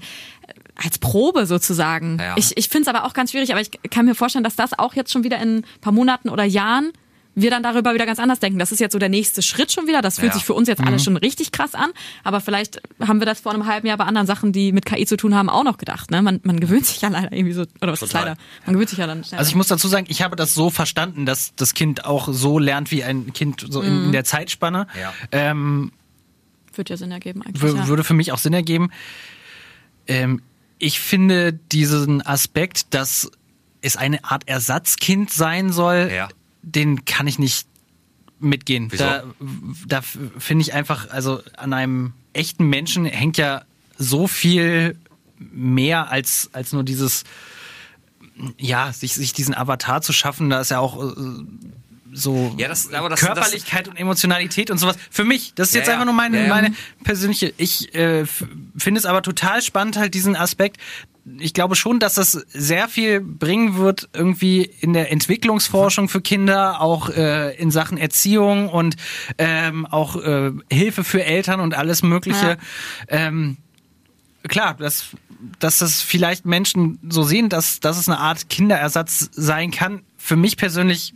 [0.76, 2.18] Als Probe sozusagen.
[2.20, 2.36] Ja.
[2.38, 4.78] Ich, ich finde es aber auch ganz schwierig, aber ich kann mir vorstellen, dass das
[4.78, 6.92] auch jetzt schon wieder in ein paar Monaten oder Jahren
[7.40, 8.58] wir dann darüber wieder ganz anders denken.
[8.58, 10.02] Das ist jetzt so der nächste Schritt schon wieder.
[10.02, 10.34] Das fühlt Ja.
[10.34, 10.88] sich für uns jetzt Mhm.
[10.88, 11.92] alles schon richtig krass an.
[12.24, 15.06] Aber vielleicht haben wir das vor einem halben Jahr bei anderen Sachen, die mit KI
[15.06, 16.10] zu tun haben, auch noch gedacht.
[16.10, 16.22] Ne?
[16.24, 18.30] Man, man gewöhnt sich ja leider irgendwie so, oder was ist Total.
[18.30, 18.40] leider?
[18.66, 19.38] Man gewöhnt sich ja dann schnell.
[19.38, 22.58] Also ich muss dazu sagen, ich habe das so verstanden, dass das Kind auch so
[22.58, 24.88] lernt wie ein Kind so in, in der Zeitspanne.
[25.00, 25.14] Ja.
[25.32, 25.92] Ähm,
[26.74, 27.62] Wird ja Sinn ergeben eigentlich.
[27.72, 27.88] ja.
[27.88, 28.90] würde für mich auch Sinn ergeben.
[30.08, 30.42] Ähm,
[30.80, 33.30] ich finde diesen Aspekt, dass
[33.82, 36.30] es eine Art Ersatzkind sein soll, Ja.
[36.62, 37.68] Den kann ich nicht
[38.40, 38.88] mitgehen.
[38.92, 39.04] Wieso?
[39.04, 39.24] Da,
[39.88, 43.64] da finde ich einfach, also an einem echten Menschen hängt ja
[43.98, 44.96] so viel
[45.40, 47.24] mehr als, als nur dieses,
[48.60, 50.50] ja, sich, sich diesen Avatar zu schaffen.
[50.50, 51.14] Da ist ja auch äh,
[52.14, 54.98] so Ja, das- das- Körperlichkeit und Emotionalität und sowas.
[55.10, 57.54] Für mich, das ist Ja, jetzt einfach nur meine, Ja, meine persönliche.
[57.58, 60.78] Ich äh, finde es aber total spannend, halt diesen Aspekt.
[61.40, 66.82] Ich glaube schon, dass das sehr viel bringen wird, irgendwie in der Entwicklungsforschung für Kinder,
[66.82, 68.96] auch äh, in Sachen Erziehung und
[69.38, 72.52] ähm, auch äh, Hilfe für Eltern und alles Mögliche.
[72.52, 72.58] Ja.
[73.10, 73.58] Ähm,
[74.48, 75.08] klar, dass,
[75.60, 80.02] dass das vielleicht Menschen so sehen, dass, dass es eine Art Kinderersatz sein kann.
[80.18, 81.14] Für mich persönlich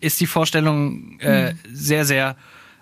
[0.00, 2.36] ist die Vorstellung äh, sehr, sehr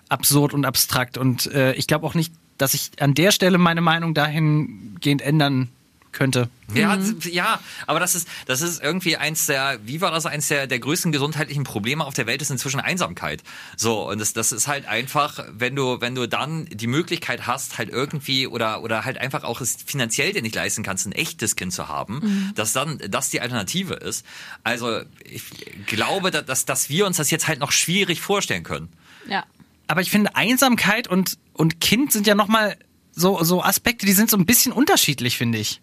[0.09, 1.17] absurd und abstrakt.
[1.17, 5.69] Und äh, ich glaube auch nicht, dass ich an der Stelle meine Meinung dahingehend ändern
[6.17, 6.49] könnte.
[6.73, 6.97] Ja,
[7.29, 10.79] ja, aber das ist, das ist irgendwie eins der, wie war das, eins der, der
[10.79, 13.43] größten gesundheitlichen Probleme auf der Welt ist inzwischen Einsamkeit.
[13.75, 17.77] So, und das, das ist halt einfach, wenn du, wenn du dann die Möglichkeit hast,
[17.77, 21.55] halt irgendwie oder, oder halt einfach auch es finanziell dir nicht leisten kannst, ein echtes
[21.55, 24.25] Kind zu haben, dass dann das die Alternative ist.
[24.63, 25.43] Also, ich
[25.85, 28.89] glaube, dass, dass wir uns das jetzt halt noch schwierig vorstellen können.
[29.29, 29.45] Ja.
[29.85, 32.75] Aber ich finde, Einsamkeit und, und Kind sind ja nochmal
[33.13, 35.81] so, so Aspekte, die sind so ein bisschen unterschiedlich, finde ich.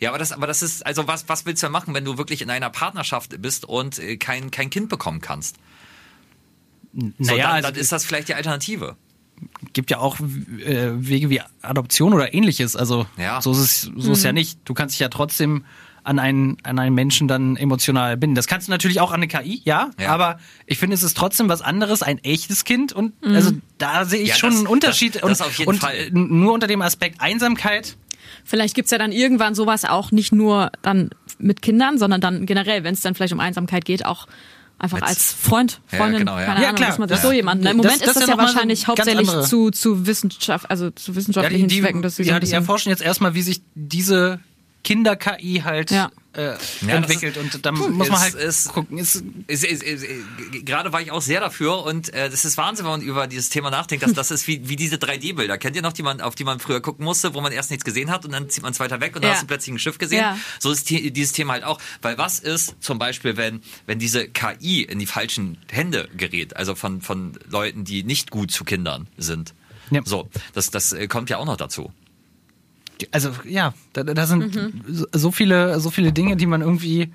[0.00, 2.40] Ja, aber das, aber das ist, also was, was willst du machen, wenn du wirklich
[2.42, 5.56] in einer Partnerschaft bist und äh, kein, kein Kind bekommen kannst?
[6.94, 8.96] So, Naja, dann, also dann ist das vielleicht die Alternative.
[9.72, 12.76] gibt ja auch äh, Wege wie Adoption oder ähnliches.
[12.76, 13.40] Also Ja.
[13.42, 14.58] so ist es so ist ja nicht.
[14.64, 15.64] Du kannst dich ja trotzdem
[16.04, 18.34] an einen, an einen Menschen dann emotional binden.
[18.34, 20.08] Das kannst du natürlich auch an eine KI, ja, Ja.
[20.08, 24.22] aber ich finde, es ist trotzdem was anderes, ein echtes Kind und also da sehe
[24.22, 26.08] ich Ja, schon das- einen Unterschied das- und, das auf jeden und Fall.
[26.12, 27.96] nur unter dem Aspekt Einsamkeit.
[28.44, 32.84] Vielleicht gibt's ja dann irgendwann sowas auch nicht nur dann mit Kindern, sondern dann generell,
[32.84, 34.26] wenn es dann vielleicht um Einsamkeit geht, auch
[34.78, 36.44] einfach Als- als Freund, Ja, Freundin, genau, ja.
[36.46, 36.88] keine Ja, Ahnung, klar.
[36.90, 37.16] dass man Ja.
[37.16, 37.66] so jemanden.
[37.66, 40.06] Im Das- Moment das ist das ist ja ja so wahrscheinlich ganz hauptsächlich zu, zu
[40.06, 43.34] Wissenschaft, also zu wissenschaftlichen die, Zwecken, dass sie so ja, ein die erforschen jetzt erstmal,
[43.34, 44.38] wie sich diese
[44.84, 46.10] Kinder-KI halt Ja.
[46.38, 48.96] Äh, Ja, entwickelt ist- und dann muss man halt ist- gucken.
[48.98, 49.22] Ist,
[50.64, 53.48] gerade war ich auch sehr dafür und äh, das ist Wahnsinn, wenn man über dieses
[53.50, 55.58] Thema nachdenkt, dass das ist wie, wie diese 3D-Bilder.
[55.58, 57.84] Kennt ihr noch, die man, auf die man früher gucken musste, wo man erst nichts
[57.84, 59.34] gesehen hat und dann zieht man es weiter weg und dann Ja.
[59.34, 60.20] hast du plötzlich ein Schiff gesehen?
[60.20, 60.38] Ja.
[60.58, 61.80] So ist die, dieses Thema halt auch.
[62.02, 66.74] Weil was ist zum Beispiel, wenn, wenn diese KI in die falschen Hände gerät, also
[66.74, 69.54] von, von Leuten, die nicht gut zu Kindern sind?
[69.90, 70.02] Ja.
[70.04, 71.90] So, das, das äh, kommt ja auch noch dazu.
[73.12, 74.82] Also ja, da, da sind Mhm.
[74.88, 77.12] so- so viele, so viele Dinge, die man irgendwie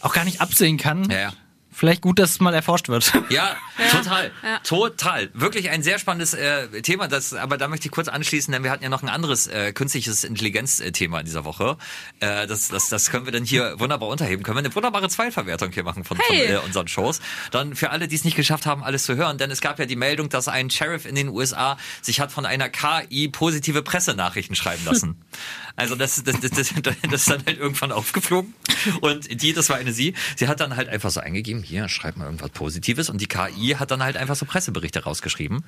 [0.00, 1.08] auch gar nicht absehen kann.
[1.10, 1.32] Ja, ja.
[1.72, 3.12] Vielleicht gut, dass es mal erforscht wird.
[3.30, 3.56] Ja,
[3.90, 4.30] total.
[4.42, 4.58] ja.
[4.58, 5.30] Total.
[5.32, 7.08] Wirklich ein sehr spannendes äh, Thema.
[7.08, 9.72] Das, aber da möchte ich kurz anschließen, denn wir hatten ja noch ein anderes äh,
[9.72, 11.78] künstliches Intelligenz-Thema in dieser Woche.
[12.20, 14.42] Äh, das, das, das können wir dann hier wunderbar unterheben.
[14.42, 16.46] Können wir eine wunderbare Zweitverwertung hier machen von, Hey.
[16.48, 17.20] von äh, unseren Shows.
[17.52, 19.38] Dann für alle, die es nicht geschafft haben, alles zu hören.
[19.38, 22.44] Denn es gab ja die Meldung, dass ein Sheriff in den USA sich hat von
[22.44, 25.16] einer KI positive Pressenachrichten schreiben lassen.
[25.76, 26.74] Also das, das, das, das,
[27.10, 28.54] das ist dann halt irgendwann aufgeflogen.
[29.00, 32.16] Und die, das war eine sie, sie hat dann halt einfach so eingegeben, hier, schreib
[32.16, 33.10] mal irgendwas Positives.
[33.10, 35.64] Und die KI hat dann halt einfach so Presseberichte rausgeschrieben.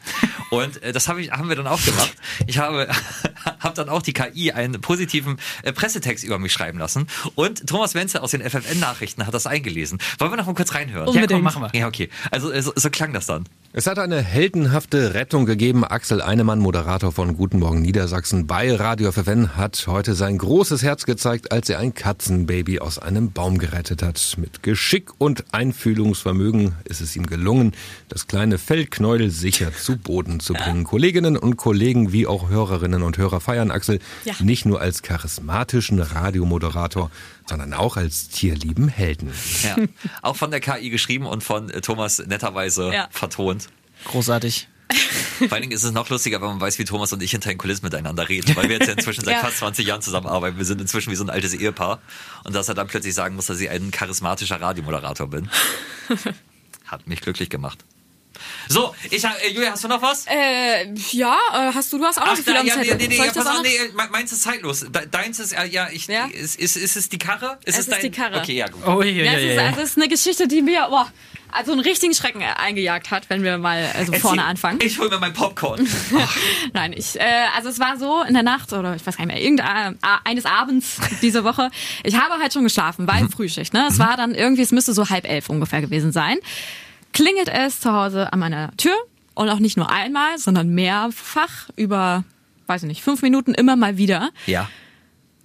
[0.50, 2.14] Und äh, das hab ich, haben wir dann auch gemacht.
[2.46, 2.88] Ich habe,
[3.64, 7.06] habe dann auch die KI einen positiven äh, Pressetext über mich schreiben lassen.
[7.34, 9.98] Und Thomas Wenzel aus den FFN-Nachrichten hat das eingelesen.
[10.18, 11.12] Wollen wir noch mal kurz reinhören?
[11.12, 11.70] Ja, komm, machen wir.
[11.78, 12.08] Ja, okay.
[12.30, 13.44] Also äh, so, so klang das dann.
[13.76, 15.84] Es hat eine heldenhafte Rettung gegeben.
[15.84, 21.06] Axel Einemann, Moderator von Guten Morgen Niedersachsen bei Radio FFN, hat heute sein großes Herz
[21.06, 24.36] gezeigt, als er ein Katzenbaby aus einem Baum gerettet hat.
[24.38, 27.72] Mit Geschick und Einfühlungsvermögen ist es ihm gelungen,
[28.08, 30.84] das kleine Fellknäuel sicher zu Boden zu bringen.
[30.94, 34.34] Kolleginnen und Kollegen wie auch Hörerinnen und Hörer feiern Axel Ja.
[34.40, 37.10] nicht nur als charismatischen Radiomoderator,
[37.46, 39.32] sondern auch als tierlieben Helden.
[39.62, 39.76] Ja.
[40.22, 43.08] Auch von der KI geschrieben und von äh, Thomas netterweise Ja.
[43.10, 43.68] vertont.
[44.06, 44.68] Großartig.
[45.38, 47.48] Vor allen Dingen ist es noch lustiger, wenn man weiß, wie Thomas und ich hinter
[47.48, 49.40] den Kulissen miteinander reden, weil wir jetzt ja inzwischen seit Ja.
[49.40, 50.58] fast 20 Jahren zusammenarbeiten.
[50.58, 52.00] Wir sind inzwischen wie so ein altes Ehepaar.
[52.44, 55.48] Und dass er dann plötzlich sagen muss, dass ich ein charismatischer Radiomoderator bin,
[56.86, 57.84] hat mich glücklich gemacht.
[58.68, 60.26] So, ich hab- äh, Julia, hast du noch was?
[60.26, 62.96] Äh, ja, äh, hast du, du hast auch noch so viel da, am ja, Zettel.
[62.96, 63.62] nee, nee, Soll ja, ich das auch noch?
[63.62, 64.80] nee, me- meins ist zeitlos.
[64.88, 66.26] De- Deins ist, äh, ja, ich, Ja?
[66.26, 67.58] Ist, ist, ist es die Karre?
[67.64, 68.38] Es ist dein, die Karre.
[68.38, 68.82] Okay, ja, gut.
[68.86, 69.58] Oh, je, Ja, je, es, ist, je.
[69.58, 71.10] also es ist eine Geschichte, die mir boah,
[71.52, 74.80] also einen richtigen Schrecken eingejagt hat, wenn wir mal also vorne anfangen.
[74.82, 75.86] Ich hol mir mein Popcorn.
[76.72, 79.34] Nein, ich, äh, also es war so in der Nacht oder ich weiß gar nicht
[79.34, 81.70] mehr, irgendeines eines Abends diese Woche.
[82.02, 83.72] Ich habe halt schon geschlafen, weil Frühschicht.
[83.72, 86.38] Ne, es war dann irgendwie, es müsste so halb elf ungefähr gewesen sein.
[87.14, 88.94] Klingelt es zu Hause an meiner Tür
[89.34, 92.24] und auch nicht nur einmal, sondern mehrfach über,
[92.66, 94.30] weiß ich nicht, fünf Minuten immer mal wieder.
[94.46, 94.68] ja.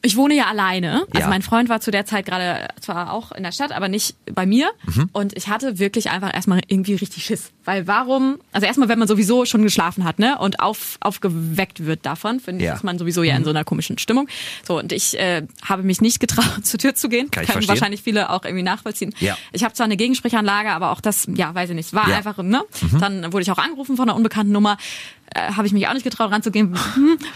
[0.02, 1.02] Ich wohne ja alleine.
[1.14, 1.28] Also Ja.
[1.28, 4.46] mein Freund war zu der Zeit gerade zwar auch in der Stadt, aber nicht bei
[4.46, 4.70] mir.
[4.86, 5.10] Mhm.
[5.12, 7.52] Und ich hatte wirklich einfach erstmal irgendwie richtig Schiss.
[7.66, 12.06] Weil warum, also erstmal, wenn man sowieso schon geschlafen hat, ne, und auf, aufgeweckt wird
[12.06, 12.72] davon, finde Ja.
[12.72, 12.76] Mhm.
[12.76, 14.28] ich, ist man sowieso ja in so einer komischen Stimmung.
[14.66, 17.30] So, und ich äh, habe mich nicht getraut, zur Tür zu gehen.
[17.30, 19.14] Kann Können wahrscheinlich viele auch irgendwie nachvollziehen.
[19.20, 19.38] Ja.
[19.52, 22.08] Ich habe zwar eine Gegensprechanlage, aber auch das, ja, weiß ich nicht, war Ja.
[22.10, 22.14] Mhm.
[22.28, 22.62] einfach, ne?
[23.00, 24.78] Dann wurde ich auch angerufen von einer unbekannten Nummer.
[25.36, 26.78] Äh, habe ich mich auch nicht getraut ranzugehen.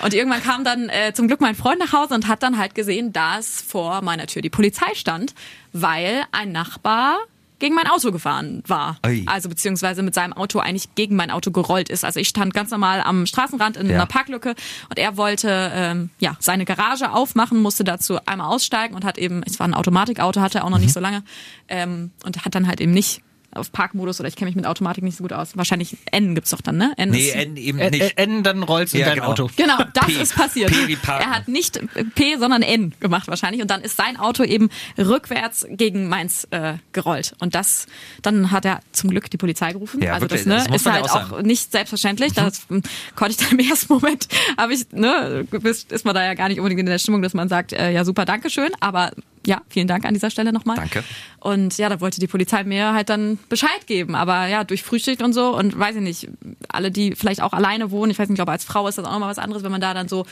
[0.04, 2.74] Und irgendwann kam dann äh, zum Glück mein Freund nach Hause und hat dann halt
[2.76, 5.34] gesehen, dass vor meiner Tür die Polizei stand,
[5.74, 7.18] weil ein Nachbar
[7.60, 8.98] gegen mein Auto gefahren war.
[9.06, 9.24] Ui.
[9.26, 12.04] Also beziehungsweise mit seinem Auto eigentlich gegen mein Auto gerollt ist.
[12.04, 13.96] Also ich stand ganz normal am Straßenrand in Ja.
[13.96, 14.56] einer Parklücke
[14.90, 19.44] und er wollte ähm, ja seine Garage aufmachen, musste dazu einmal aussteigen und hat eben,
[19.46, 20.84] es war ein Automatikauto, hatte er auch noch Mhm.
[20.84, 21.24] nicht so lange
[21.70, 23.22] ähm, und hat dann halt eben nicht
[23.56, 25.56] auf Parkmodus oder ich kenne mich mit Automatik nicht so gut aus.
[25.58, 26.94] Wahrscheinlich N gibt's doch dann, ne?
[26.98, 28.02] N Nee, ist, N eben Äh, nicht.
[28.18, 29.32] äh, N, dann rollst du Ja, in dein genau.
[29.32, 29.50] Auto.
[29.56, 30.14] Genau, das P.
[30.22, 30.72] ist passiert.
[30.72, 31.30] P wie parken.
[31.30, 31.80] er hat nicht
[32.16, 33.62] P, sondern N gemacht wahrscheinlich.
[33.62, 37.36] Und dann ist sein Auto eben rückwärts gegen meins äh, gerollt.
[37.40, 37.88] Und das,
[38.22, 40.02] dann hat er zum Glück die Polizei gerufen.
[40.02, 41.42] Ja, also wirklich, das, ne, das ist halt auch auch, sagen.
[41.42, 41.48] Mhm.
[41.48, 42.34] nicht selbstverständlich.
[42.34, 42.82] Das ähm,
[43.16, 46.50] konnte ich dann im ersten Moment, habe ich, ne, bist- ist man da ja gar
[46.50, 48.72] nicht unbedingt in der Stimmung, dass man sagt, äh, ja super, Dankeschön.
[48.80, 49.12] Aber
[49.46, 50.78] ja, vielen Dank an dieser Stelle nochmal.
[50.78, 51.04] Danke.
[51.40, 54.16] Und ja, da wollte die Polizei mir halt dann Bescheid geben.
[54.16, 56.30] Aber ja, durch Frühschicht und so und weiß ich nicht,
[56.70, 59.06] alle, die vielleicht auch alleine wohnen, ich weiß nicht, ich glaube, als Frau ist das
[59.06, 60.26] auch nochmal was anderes, wenn man da dann so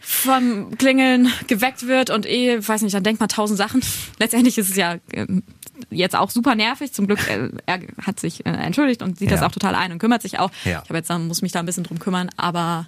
[0.00, 3.82] vom Klingeln geweckt wird und eh, weiß nicht, dann denkt man tausend Sachen.
[4.20, 5.42] Letztendlich ist es ja ähm,
[5.90, 6.92] jetzt auch super nervig.
[6.92, 9.36] Zum Glück, äh, er hat sich äh, entschuldigt und sieht Ja.
[9.36, 10.50] das auch total ein und kümmert sich auch.
[10.64, 10.80] Ja.
[10.84, 12.86] Ich habe jetzt dann, muss mich da ein bisschen drum kümmern, aber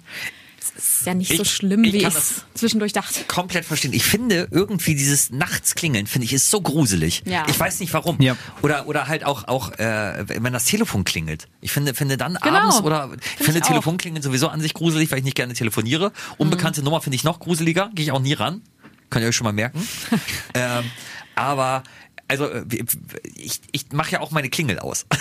[0.61, 3.23] es ist ja nicht so Ich- schlimm, ich wie ich es zwischendurch dachte.
[3.27, 3.93] komplett verstehen.
[3.93, 7.23] Ich finde irgendwie dieses Nachtsklingeln finde ich ist so gruselig.
[7.25, 7.45] Ja.
[7.49, 8.21] Ich weiß nicht warum.
[8.21, 8.35] Ja.
[8.61, 11.47] Oder oder halt auch auch äh, wenn das Telefon klingelt.
[11.61, 12.55] Ich finde finde dann Genau.
[12.57, 13.65] abends oder ich finde ich.
[13.65, 16.11] Telefonklingeln sowieso an sich gruselig, weil ich nicht gerne telefoniere.
[16.37, 18.61] Unbekannte Nummer finde ich noch gruseliger, gehe ich auch nie ran.
[19.09, 19.87] Könnt ihr euch schon mal merken.
[20.53, 20.83] ähm,
[21.35, 21.83] aber
[22.29, 22.63] also äh,
[23.35, 25.05] ich, ich mache ja auch meine Klingel aus.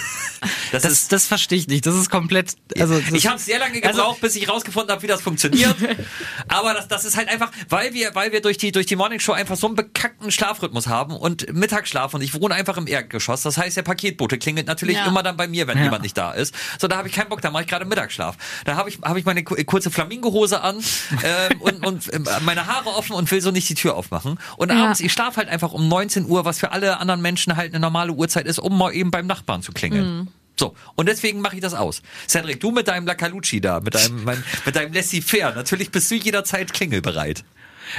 [0.70, 1.84] Das, Das, ist das verstehe ich nicht.
[1.86, 2.54] Das ist komplett.
[2.78, 5.74] Also, das, ich habe sehr lange gebraucht, Also- bis ich rausgefunden habe, wie das funktioniert.
[6.48, 9.18] Aber das, das ist halt einfach, weil wir, weil wir durch die durch die Morning
[9.18, 13.42] Show einfach so einen bekackten Schlafrhythmus haben und Mittagsschlaf und ich wohne einfach im Erdgeschoss.
[13.42, 15.06] Das heißt, der Paketbote klingelt natürlich Ja.
[15.06, 16.54] immer dann bei mir, wenn jemand nicht da ist.
[16.78, 18.36] So, da habe ich keinen Bock, da mache ich gerade Mittagsschlaf.
[18.64, 20.76] Da habe ich habe ich meine ku- kurze Flamingohose an
[21.24, 24.38] ähm, und und ähm, meine Haare offen und will so nicht die Tür aufmachen.
[24.56, 24.84] Und Ja.
[24.84, 27.80] abends, ich schlafe halt einfach um 19 Uhr, was für alle anderen Menschen halt eine
[27.80, 30.18] normale Uhrzeit ist, um mal eben beim Nachbarn zu klingeln.
[30.18, 30.28] Mhm.
[30.58, 32.02] So, und deswegen mache ich das aus.
[32.28, 36.16] Cedric, du mit deinem Lacalucci da, mit deinem, mein, mit deinem Laissez-faire, natürlich bist du
[36.16, 37.44] jederzeit klingelbereit.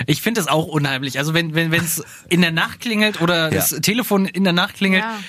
[0.06, 1.18] Ich finde das auch unheimlich.
[1.18, 3.80] Also wenn wenn es in der Nacht klingelt oder das Ja.
[3.80, 5.20] Telefon in der Nacht klingelt, Ja.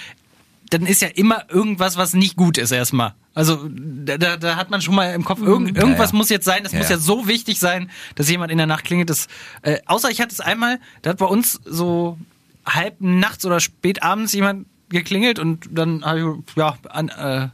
[0.71, 3.15] dann ist ja immer irgendwas, was nicht gut ist erstmal.
[3.33, 6.19] Also da, da, hat man schon mal im Kopf, irgend, irgendwas Ja, ja.
[6.19, 6.97] muss jetzt sein, das Ja, muss ja.
[6.97, 9.09] ja so wichtig sein, dass jemand in der Nacht klingelt.
[9.09, 9.29] Das,
[9.63, 12.19] äh, außer ich hatte es einmal, da hat bei uns so
[12.67, 16.19] halb nachts oder spät abends jemand geklingelt und dann habe
[16.49, 17.49] ich ja an äh,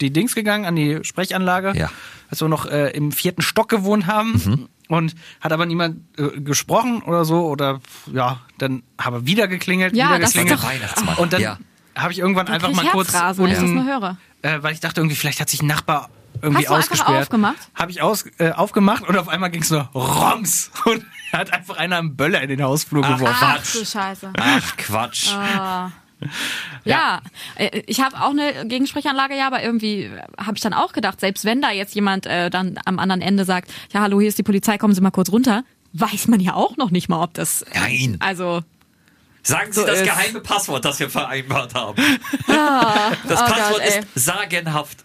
[0.00, 1.90] die Dings gegangen, an die Sprechanlage, Ja.
[2.30, 4.68] als wir noch äh, im vierten Stock gewohnt haben.
[4.88, 7.80] Und hat aber niemand äh, gesprochen oder so oder
[8.12, 10.58] ja, dann habe wieder geklingelt, Ja, wieder das ist geklingelt.
[10.62, 11.16] doch- Weihnachtsmann.
[11.16, 11.58] Und dann Ja.
[11.96, 14.16] habe ich irgendwann Da einfach mal kurz Herzrasen, wenn ich das unten, nur höre.
[14.42, 16.10] äh, weil ich dachte irgendwie, vielleicht hat sich ein Nachbar
[16.42, 17.22] irgendwie Hast du ausgesperrt.
[17.22, 17.56] aufgemacht?
[17.74, 21.02] Habe ich aus, äh, aufgemacht und auf einmal ging es nur Roms und
[21.32, 23.26] hat einfach einer einen Böller in den Hausflur geworfen.
[23.40, 24.32] Ach du Scheiße.
[24.38, 25.30] Ach, Quatsch.
[26.84, 27.20] Ja,
[27.56, 31.44] äh, ich habe auch eine Gegensprechanlage, ja, aber irgendwie habe ich dann auch gedacht, selbst
[31.44, 34.42] wenn da jetzt jemand äh, dann am anderen Ende sagt, ja, hallo, hier ist die
[34.44, 35.64] Polizei, kommen Sie mal kurz runter,
[35.94, 37.64] weiß man ja auch noch nicht mal, ob das.
[37.74, 38.16] Nein.
[38.20, 38.62] Also,
[39.44, 42.00] Sagen Sie So das ist- geheime Passwort, das wir vereinbart haben.
[42.46, 44.98] das oh Passwort Gott, ist sagenhaft.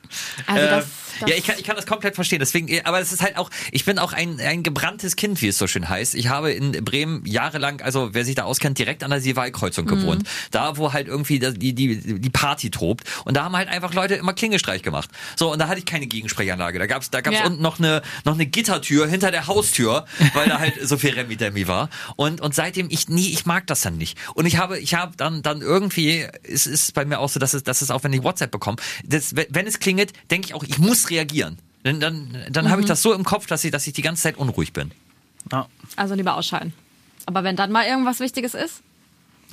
[0.46, 2.40] Also das- das- ja, ich kann, ich kann das komplett verstehen.
[2.40, 5.58] Deswegen, aber es ist halt auch, ich bin auch ein, ein gebranntes Kind, wie es
[5.58, 6.16] so schön heißt.
[6.16, 9.90] Ich habe in Bremen jahrelang, also wer sich da auskennt, direkt an der Seewaldkreuzung Mhm.
[9.90, 10.28] gewohnt.
[10.52, 13.04] Da, wo halt irgendwie die, die, die Party tobt.
[13.26, 15.10] Und da haben halt einfach Leute immer Klingelstreich gemacht.
[15.36, 16.80] So, und da hatte ich keine Gegensprechanlage.
[16.80, 17.46] Da gab's da gab's Ja.
[17.46, 21.68] unten noch eine, noch eine Gittertür hinter der Haustür, weil da halt so viel Remi-Demi
[21.68, 21.90] war.
[22.16, 24.18] Und, und seitdem ich nie, ich mag das dann nicht.
[24.34, 27.54] Und ich habe, ich habe dann, dann irgendwie, es ist bei mir auch so, dass
[27.54, 30.54] es, dass es auch, wenn ich WhatsApp bekomme, das, wenn wenn es klingelt, denke ich
[30.54, 31.58] auch, ich muss reagieren.
[31.84, 34.24] Dann, dann, dann habe ich das so im Kopf, dass ich, dass ich die ganze
[34.24, 34.92] Zeit unruhig bin.
[35.52, 35.68] Ja.
[35.96, 36.74] also lieber ausschalten.
[37.26, 38.82] Aber wenn dann mal irgendwas Wichtiges ist,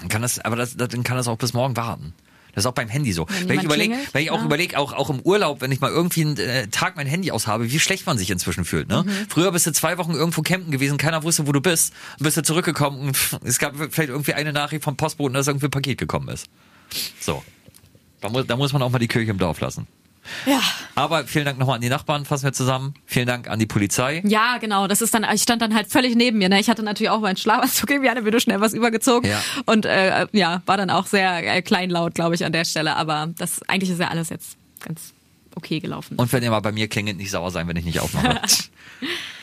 [0.00, 2.14] Dann kann das, aber das, dann kann das auch bis morgen warten.
[2.54, 3.26] Das ist auch beim Handy so.
[3.28, 4.44] Wenn, ich jemand überlege, wenn ich auch ja.
[4.44, 7.48] überlege, auch, auch im Urlaub, wenn ich mal irgendwie einen äh, Tag mein Handy aus
[7.48, 8.88] habe, wie schlecht man sich inzwischen fühlt.
[8.88, 9.02] Ne?
[9.04, 9.26] Mhm.
[9.28, 11.92] Früher bist du zwei Wochen irgendwo campen gewesen, keiner wusste, wo du bist.
[12.18, 15.48] Und bist du zurückgekommen und pff, es gab vielleicht irgendwie eine Nachricht vom Postboten, dass
[15.48, 16.46] irgendwie ein Paket gekommen ist.
[17.20, 17.42] So.
[18.20, 19.88] Da muss, da muss man auch mal die Kirche im Dorf lassen.
[20.46, 20.60] Ja.
[20.94, 22.94] Aber vielen Dank nochmal an die Nachbarn, fassen wir zusammen.
[23.06, 24.22] Vielen Dank an die Polizei.
[24.24, 24.86] Ja, genau.
[24.86, 26.48] Das ist dann, ich stand dann halt völlig neben mir.
[26.48, 26.60] Ne?
[26.60, 29.28] Ich hatte natürlich auch meinen Schlafanzug irgendwie an, mir schnell was übergezogen.
[29.28, 29.42] Ja.
[29.66, 32.96] Und äh, ja, war dann auch sehr äh, kleinlaut, glaube ich, an der Stelle.
[32.96, 35.12] Aber das eigentlich ist ja alles jetzt ganz
[35.54, 36.16] okay gelaufen.
[36.16, 38.40] Und wenn ihr mal bei mir klingelt, nicht sauer sein, wenn ich nicht aufmache.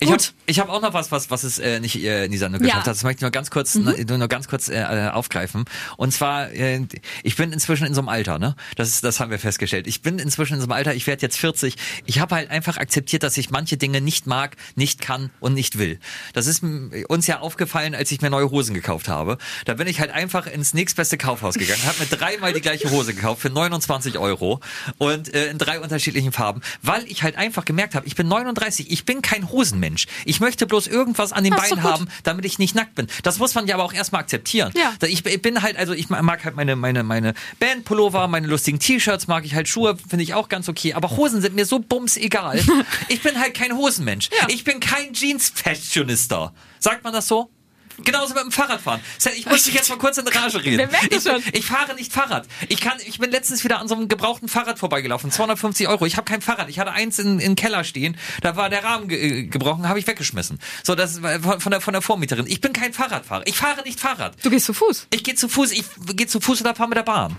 [0.00, 2.38] Ich habe ich hab auch noch was, was, was es äh, nicht äh, in die
[2.38, 2.66] Sendung Ja.
[2.66, 2.94] geschafft hat.
[2.96, 3.94] Das möchte ich nur ganz kurz, Mhm.
[4.08, 5.64] nur, nur ganz kurz äh, äh, aufgreifen.
[5.96, 6.80] Und zwar, äh,
[7.22, 8.56] ich bin inzwischen in so einem Alter, ne?
[8.76, 9.86] Das, ist, das haben wir festgestellt.
[9.86, 11.76] Ich bin inzwischen in so einem Alter, ich werde jetzt 40.
[12.04, 15.78] Ich habe halt einfach akzeptiert, dass ich manche Dinge nicht mag, nicht kann und nicht
[15.78, 15.98] will.
[16.34, 16.62] Das ist
[17.08, 19.38] uns ja aufgefallen, als ich mir neue Hosen gekauft habe.
[19.64, 23.14] Da bin ich halt einfach ins nächstbeste Kaufhaus gegangen, habe mir dreimal die gleiche Hose
[23.14, 24.60] gekauft für 29 Euro
[24.98, 28.90] und äh, in drei unterschiedlichen Farben, weil ich halt einfach gemerkt habe, ich bin 39,
[28.90, 30.06] ich bin kein Hosenmensch.
[30.24, 33.06] Ich möchte bloß irgendwas an den Beinen haben, damit ich nicht nackt bin.
[33.22, 34.72] Das muss man ja aber auch erstmal akzeptieren.
[34.76, 34.92] Ja.
[35.06, 39.44] Ich, bin halt, also ich mag halt meine, meine, meine Bandpullover, meine lustigen T-Shirts, mag
[39.44, 40.94] ich halt Schuhe, finde ich auch ganz okay.
[40.94, 42.60] Aber Hosen sind mir so bums egal.
[43.08, 44.28] ich bin halt kein Hosenmensch.
[44.48, 46.52] Ich bin kein Jeans-Fashionista.
[46.80, 47.53] Sagt man das so?
[48.02, 49.00] Genauso mit dem Fahrradfahren.
[49.36, 50.88] Ich muss dich jetzt mal kurz in Rage reden.
[51.10, 52.46] Ich, ich fahre nicht Fahrrad.
[52.68, 55.30] Ich kann, ich bin letztens wieder an so einem gebrauchten Fahrrad vorbeigelaufen.
[55.30, 56.06] 250 Euro.
[56.06, 56.68] Ich habe kein Fahrrad.
[56.68, 58.16] Ich hatte eins in, in Keller stehen.
[58.42, 60.60] Da war der Rahmen ge äh, gebrochen, habe ich weggeschmissen.
[60.82, 62.46] So, das war von von der, von der Vormieterin.
[62.46, 63.46] Ich bin kein Fahrradfahrer.
[63.46, 64.36] Ich fahre nicht Fahrrad.
[64.42, 65.08] Du gehst zu Fuß.
[65.12, 67.36] Ich gehe zu Fuß, ich gehe zu Fuß oder fahre mit der Bahn.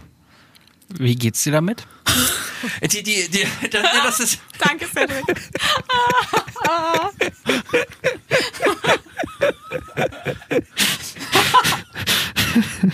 [0.89, 1.85] Wie geht's dir damit?
[2.81, 5.23] Die, die, die, das, das ist, Danke, Cedric.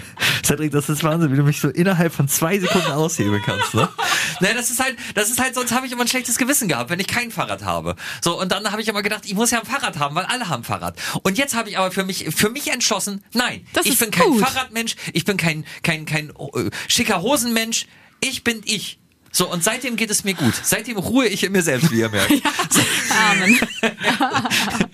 [0.45, 3.87] Cedric, das ist Wahnsinn, wie du mich so innerhalb von zwei Sekunden aushebeln kannst, ne?
[4.39, 6.89] Naja, das ist halt, das ist halt, sonst habe ich immer ein schlechtes Gewissen gehabt,
[6.89, 7.95] wenn ich kein Fahrrad habe.
[8.23, 10.49] So, und dann habe ich immer gedacht, ich muss ja ein Fahrrad haben, weil alle
[10.49, 10.95] haben Fahrrad.
[11.21, 14.09] Und jetzt habe ich aber für mich, für mich entschlossen, nein, Das ich ist bin
[14.11, 14.41] kein gut.
[14.41, 17.85] Fahrradmensch, ich bin kein, kein, kein äh, schicker Hosenmensch,
[18.19, 18.99] ich bin ich.
[19.31, 20.53] So, und seitdem geht es mir gut.
[20.61, 22.31] Seitdem ruhe ich in mir selbst, wie ihr merkt.
[23.31, 23.59] Amen.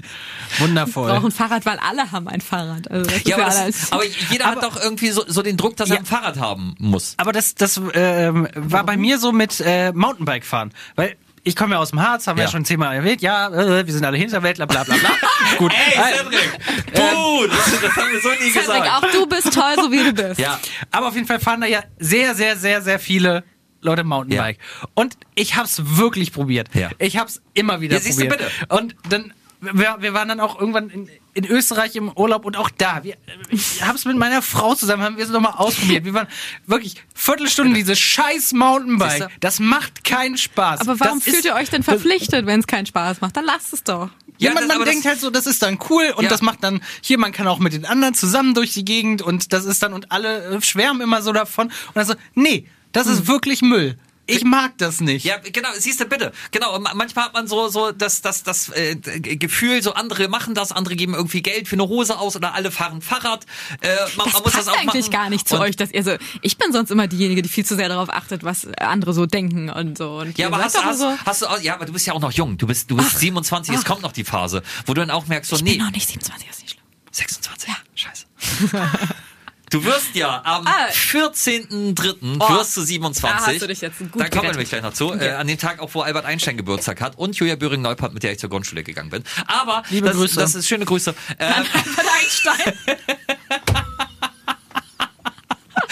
[0.60, 1.12] Wundervoll.
[1.12, 2.89] Brauchen ein Fahrrad, weil alle haben ein Fahrrad.
[2.89, 5.98] Also Ja, aber, das, aber jeder hat doch irgendwie so, so den Druck, dass er
[5.98, 7.13] ein Fahrrad haben muss.
[7.17, 10.74] Aber das, das ähm, war bei mir so mit äh, Mountainbike fahren.
[10.96, 12.48] Weil ich komme ja aus dem Harz, haben wir Ja.
[12.48, 13.22] ja schon zehnmal erwähnt.
[13.22, 15.10] Ja, äh, wir sind alle Hinterwäldler, bla bla bla.
[15.58, 15.72] Gut.
[15.74, 16.60] Ey, Äh, Cedric!
[16.93, 17.48] Du!
[17.48, 18.91] Das, das haben wir so nie Cedric, gesagt.
[18.91, 20.39] auch du bist toll, so wie du bist.
[20.39, 20.60] Ja.
[20.91, 23.43] Aber auf jeden Fall fahren da ja sehr, sehr, sehr, sehr viele
[23.82, 24.58] Leute Mountainbike.
[24.96, 26.70] Und ich hab's wirklich probiert.
[26.74, 26.89] Ja.
[26.98, 28.52] Ich hab's immer wieder Ja, siehst du, probiert.
[28.60, 28.76] bitte.
[28.76, 32.70] Und dann, wir, wir waren dann auch irgendwann in, in Österreich im Urlaub und auch
[32.70, 33.04] da.
[33.04, 33.15] Wir,
[33.50, 36.06] ich hab's mit meiner Frau zusammen, haben wir es nochmal ausprobiert.
[36.06, 36.28] Wir waren
[36.67, 39.30] wirklich Viertelstunde diese scheiß Mountainbike.
[39.39, 40.82] Das macht keinen Spaß.
[40.82, 43.36] Aber warum das fühlt ist, ihr euch denn verpflichtet, wenn es keinen Spaß macht?
[43.36, 44.10] Dann lasst es doch.
[44.38, 46.30] Ja, Ja, man, das- man denkt das- halt so, das ist dann cool und Ja.
[46.30, 49.54] das macht dann, hier, man kann auch mit den anderen zusammen durch die Gegend und
[49.54, 51.67] das ist dann, und alle äh, schwärmen immer so davon.
[51.67, 53.98] Und dann so, nee, das ist wirklich Müll.
[54.30, 55.26] Ich mag das nicht.
[55.26, 56.32] Ja, genau, siehst du, bitte.
[56.52, 60.72] Genau, manchmal hat man so, so das, das, das äh, Gefühl, so andere machen das,
[60.72, 63.46] andere geben irgendwie Geld für eine Hose aus oder alle fahren Fahrrad.
[63.82, 65.12] Äh, man, Das man muss passt das auch eigentlich machen.
[65.13, 66.12] gar nicht zu Und- euch, dass ihr so.
[66.42, 69.70] Ich bin sonst immer diejenige, die viel zu sehr darauf achtet, was andere so denken
[69.70, 70.18] und so.
[70.20, 71.13] Und Ja, aber hast, hast, so.
[71.26, 72.58] hast du, auch- ja, aber du bist ja auch noch jung.
[72.58, 75.50] Du bist, du bist 27, es kommt noch die Phase, wo du dann auch merkst,
[75.50, 76.84] so, Ich nee, bin noch nicht 27, ist nicht schlimm.
[77.12, 77.70] 26.
[77.96, 78.26] Scheiße.
[79.69, 80.88] Du wirst ja am Ah.
[80.91, 82.38] 14.03.
[82.39, 83.21] Oh, wirst du 27.
[83.45, 85.13] da hast du dich jetzt gut Da kommen wir gleich noch zu.
[85.13, 88.32] Äh, an dem Tag auch, wo Albert Einstein Geburtstag hat und Julia Böhring-Neupert, mit der
[88.32, 89.23] ich zur Grundschule gegangen bin.
[89.45, 90.39] Aber Liebe das, Grüße.
[90.39, 91.13] das ist schöne Grüße.
[91.38, 92.73] Äh, Von Einstein.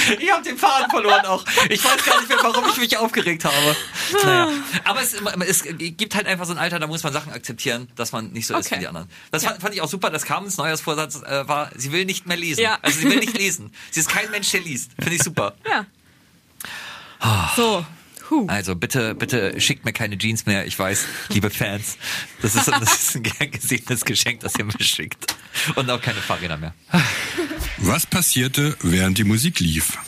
[0.19, 1.43] ich habe den Faden verloren auch.
[1.69, 3.75] Ich weiß gar nicht mehr, warum ich mich aufgeregt habe.
[4.23, 4.49] Naja.
[4.83, 5.13] Aber es,
[5.47, 5.63] es
[5.97, 8.55] gibt halt einfach so ein Alter, da muss man Sachen akzeptieren, dass man nicht so
[8.57, 8.75] ist Okay.
[8.75, 9.09] wie die anderen.
[9.31, 12.37] Das fand, fand ich auch super, dass Carmens Neujahrsvorsatz äh, war, sie will nicht mehr
[12.37, 12.61] lesen.
[12.61, 12.77] Ja.
[12.81, 13.71] Also sie will nicht lesen.
[13.91, 14.91] Sie ist kein Mensch, der liest.
[14.99, 15.55] Finde ich super.
[15.69, 15.85] Ja.
[17.55, 17.85] So.
[18.29, 18.45] Huh.
[18.49, 20.65] Also bitte, bitte schickt mir keine Jeans mehr.
[20.65, 21.97] Ich weiß, liebe Fans,
[22.41, 25.35] das ist, das ist ein gern gesehenes Geschenk, das ihr mir schickt.
[25.75, 26.73] Und auch keine Fahrräder mehr.
[27.87, 29.99] Was passierte, während die Musik lief?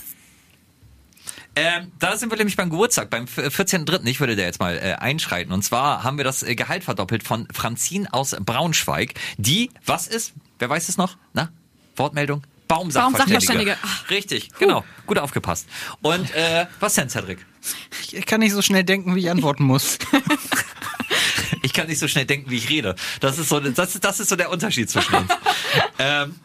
[1.55, 4.03] Ähm, da sind wir nämlich beim Geburtstag, beim 14.3.
[4.07, 5.53] Ich würde da jetzt mal äh, einschreiten.
[5.53, 9.13] Und zwar haben wir das äh, Gehalt verdoppelt von Franzin aus Braunschweig.
[9.37, 10.33] Die, was ist?
[10.57, 11.17] Wer weiß es noch?
[11.33, 11.51] Na?
[11.95, 12.41] Wortmeldung?
[12.67, 13.75] Baumsachverständige.
[13.75, 13.77] Baumsachverständige.
[13.83, 14.09] Ach.
[14.09, 14.83] Richtig, genau.
[15.05, 15.67] Gut aufgepasst.
[16.01, 17.45] Und äh, was denn, Cedric?
[18.11, 19.99] Ich kann nicht so schnell denken, wie ich antworten muss.
[21.63, 22.95] Ich kann nicht so schnell denken, wie ich rede.
[23.19, 25.31] Das ist so, das ist, das ist so der Unterschied zwischen uns.
[25.99, 26.35] ähm,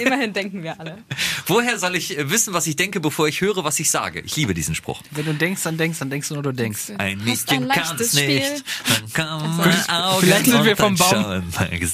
[0.00, 0.98] Immerhin denken wir alle.
[1.46, 4.20] woher soll ich äh, wissen, was ich denke, bevor ich höre, was ich sage?
[4.20, 5.02] Ich liebe diesen Spruch.
[5.10, 6.92] Wenn du denkst, dann denkst, dann denkst du nur, du denkst.
[6.98, 8.64] Ein Mädchen kann es nicht.
[8.88, 11.42] Dann kann man Augen vielleicht sind wir vom Baum.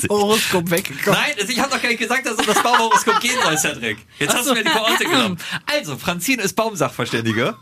[0.08, 1.18] Horoskop weggekommen.
[1.20, 3.58] Nein, also ich habe doch gar nicht gesagt, dass es um das Baumhoroskop gehen soll,
[3.58, 3.98] Cedric.
[4.18, 5.38] Jetzt hast du mir die Pointe genommen.
[5.66, 7.56] Also, Franzine ist Baumsachverständige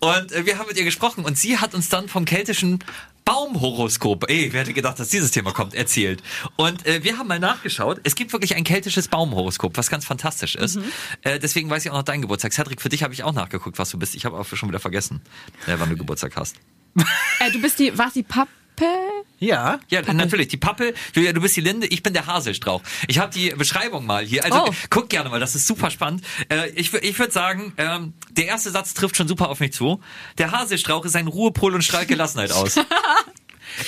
[0.00, 2.82] und äh, wir haben mit ihr gesprochen und sie hat uns dann vom keltischen
[3.24, 6.22] Baumhoroskop, ey, wer hätte gedacht, dass dieses Thema kommt, erzählt.
[6.56, 8.00] Und äh, wir haben mal nachgeschaut.
[8.04, 10.78] Es gibt wirklich ein keltisches Baumhoroskop, was ganz fantastisch ist.
[11.22, 12.52] Äh, deswegen weiß ich auch noch deinen Geburtstag.
[12.52, 14.14] Cedric, für dich habe ich auch nachgeguckt, was du bist.
[14.14, 15.20] Ich habe auch schon wieder vergessen,
[15.66, 16.56] äh, wann du Geburtstag hast.
[17.40, 18.22] Äh, du bist die, warst die
[18.82, 19.24] Pappe?
[19.38, 19.80] Ja.
[19.88, 20.48] Ja, natürlich.
[20.48, 22.82] Die Pappel, Julia, du bist die Linde, ich bin der Haselstrauch.
[23.08, 24.44] Ich habe die Beschreibung mal hier.
[24.44, 24.74] Also Oh.
[24.90, 26.24] guck gerne mal, das ist super spannend.
[26.48, 30.00] Äh, ich ich würde sagen, ähm, der erste Satz trifft schon super auf mich zu.
[30.38, 32.76] Der Haselstrauch ist ein Ruhepol und strahlt Gelassenheit aus.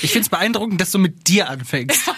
[0.00, 2.08] Ich find's beeindruckend, dass du mit dir anfängst.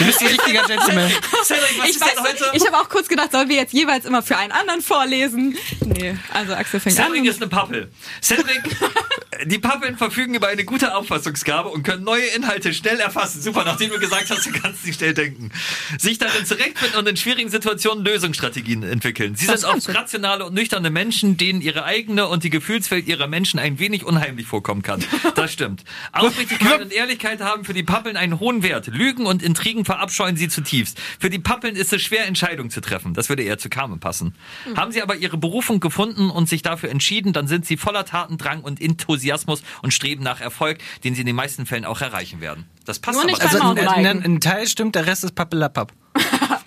[0.00, 1.10] Du bist ein richtiger Gentleman.
[1.44, 2.44] Cedric, was Ich ist denn heute?
[2.54, 5.56] ich habe auch kurz gedacht, sollen wir jetzt jeweils immer für einen anderen vorlesen?
[5.84, 7.26] Nee, also Axel fängt Cedric an.
[7.26, 7.90] ist eine Pappel.
[8.22, 8.62] Cedric,
[9.46, 13.40] Die Pappeln verfügen über eine gute Auffassungsgabe und können neue Inhalte schnell erfassen.
[13.40, 15.50] Super, nachdem du gesagt hast, du kannst nicht schnell denken.
[15.98, 19.36] Sich darin zurechtfinden und in schwierigen Situationen Lösungsstrategien entwickeln.
[19.36, 23.28] Sie Das sind oft rationale und nüchterne Menschen, denen ihre eigene und die Gefühlswelt ihrer
[23.28, 25.02] Menschen ein wenig unheimlich vorkommen kann.
[25.34, 25.84] Das stimmt.
[26.12, 28.88] Aufrichtigkeit und Ehrlichkeit haben für die Pappeln einen hohen Wert.
[28.88, 31.00] Lügen und Intrigen verabscheuen sie zutiefst.
[31.18, 33.12] Für die Pappeln ist es schwer, Entscheidungen zu treffen.
[33.12, 34.36] Das würde eher zu Carmen passen.
[34.76, 38.60] Haben sie aber ihre Berufung gefunden und sich dafür entschieden, dann sind sie voller Tatendrang
[38.60, 42.66] und Enthusiasmus und streben nach Erfolg, den sie in den meisten Fällen auch erreichen werden.
[42.84, 45.24] Das passt Nur aber nicht also, beim Also ein, ein, ein Teil stimmt, der Rest
[45.24, 45.92] ist Pappelapapp.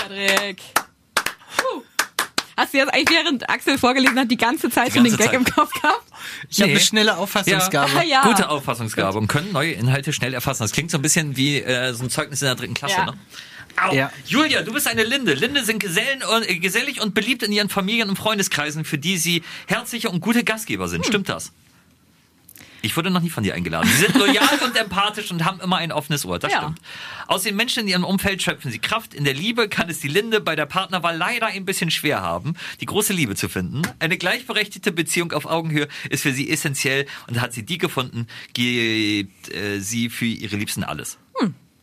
[0.00, 0.62] Cedric.
[2.56, 5.28] Hast du jetzt eigentlich während Axel vorgelesen hat, die ganze Zeit Die schon den ganze
[5.28, 5.44] Gag im.
[5.44, 6.04] Kopf gehabt?
[6.48, 6.76] Ich habe Nee.
[6.76, 7.90] eine schnelle Auffassungsgabe.
[8.06, 8.22] Ja.
[8.22, 10.62] Gute Auffassungsgabe und können neue Inhalte schnell erfassen.
[10.62, 13.06] Das klingt so ein bisschen wie äh, so ein Zeugnis in der dritten Klasse, Ja.
[13.06, 13.14] ne?
[13.82, 13.92] Au.
[13.92, 14.12] Ja.
[14.26, 15.34] Julia, du bist eine Linde.
[15.34, 19.16] Linde sind Gesellen und, äh, gesellig und beliebt in ihren Familien- und Freundeskreisen, für die
[19.18, 20.90] sie herzliche und gute Gastgeber Hm.
[20.90, 21.06] sind.
[21.06, 21.50] Stimmt das?
[22.84, 23.88] Ich wurde noch nie von dir eingeladen.
[23.88, 26.38] Sie sind loyal und empathisch und haben immer ein offenes Ohr.
[26.38, 26.58] Das Ja.
[26.58, 26.80] stimmt.
[27.26, 29.14] Aus den Menschen in ihrem Umfeld schöpfen sie Kraft.
[29.14, 32.54] In der Liebe kann es die Linde bei der Partnerwahl leider ein bisschen schwer haben,
[32.82, 33.80] die große Liebe zu finden.
[34.00, 39.54] Eine gleichberechtigte Beziehung auf Augenhöhe ist für sie essentiell und hat sie die gefunden, gibt
[39.54, 41.16] äh, sie für ihre Liebsten alles.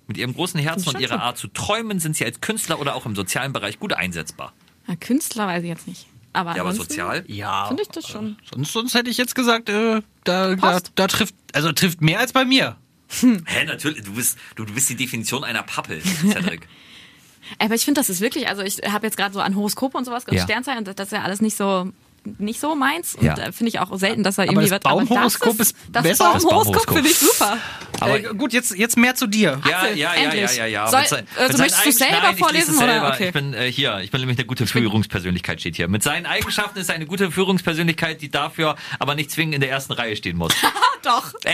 [0.07, 1.21] Mit ihrem großen Herzen und ihrer.
[1.21, 4.53] Art zu träumen sind sie als Künstler oder auch im sozialen Bereich gut einsetzbar.
[4.85, 6.05] Na, Künstler weiß ich jetzt nicht.
[6.33, 7.23] Aber, Ja, aber sozial?
[7.27, 7.67] Ja.
[7.67, 8.37] Finde ich das schon.
[8.53, 12.31] Sonst, sonst hätte ich jetzt gesagt, äh, da, da, da trifft, also trifft mehr als
[12.33, 12.77] bei mir.
[13.09, 16.67] Hä, natürlich, du bist, du, du bist die Definition einer Pappel, Cedric.
[17.59, 20.05] Aber ich finde, das ist wirklich, also ich habe jetzt gerade so an Horoskope und
[20.05, 20.43] sowas, Ja.
[20.43, 21.91] Sternzeichen, das ist ja alles nicht so
[22.37, 23.15] nicht so meins.
[23.15, 23.33] Und Ja.
[23.33, 24.85] da finde ich auch selten, dass er Aber irgendwie das wird.
[24.85, 26.31] Aber Baumhoroskop das ist das besser.
[26.33, 27.57] Das Baumhoroskop finde ich super.
[27.99, 29.59] Aber- äh, gut, jetzt, jetzt mehr zu dir.
[29.67, 30.87] Ja, Axel, ja, ja, ja, ja, ja.
[30.87, 32.87] Soll- sein- also möchtest du selber Nein, vorlesen, es oder?
[32.87, 33.13] selber.
[33.13, 33.27] Okay.
[33.27, 35.87] Ich bin äh, hier, ich bin nämlich eine gute Führungspersönlichkeit, steht hier.
[35.87, 39.71] Mit seinen Eigenschaften ist er eine gute Führungspersönlichkeit, die dafür aber nicht zwingend in der
[39.71, 40.53] ersten Reihe stehen muss.
[41.03, 41.33] Doch.
[41.43, 41.53] Ey!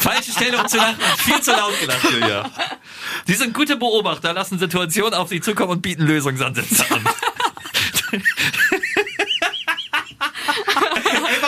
[0.00, 0.96] Falsche Stelle, um zu lachen.
[1.18, 2.48] Viel zu laut gelacht, Julia.
[3.26, 7.04] Sie sind gute Beobachter, lassen Situationen auf sie zukommen und bieten Lösungsansätze an.
[11.30, 11.42] Ey,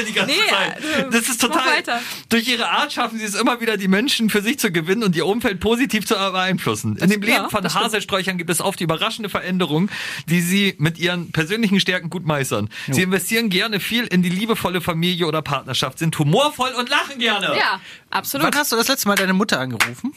[0.00, 1.06] denn die ganze Nee, Zeit?
[1.06, 1.82] äh, Das ist total.
[2.28, 5.14] Durch ihre Art schaffen sie es immer wieder, die Menschen für sich zu gewinnen und
[5.16, 6.96] ihr Umfeld positiv zu beeinflussen.
[6.96, 7.86] In dem ja, Leben von das stimmt.
[7.86, 9.90] Haselsträuchern gibt es oft überraschende Veränderungen,
[10.28, 12.68] die sie mit ihren persönlichen Stärken gut meistern.
[12.90, 17.56] Sie investieren gerne viel in die liebevolle Familie oder Partnerschaft, sind humorvoll und lachen gerne.
[17.56, 17.80] Ja,
[18.10, 18.46] absolut.
[18.46, 20.12] Wann hast du das letzte Mal deine Mutter angerufen?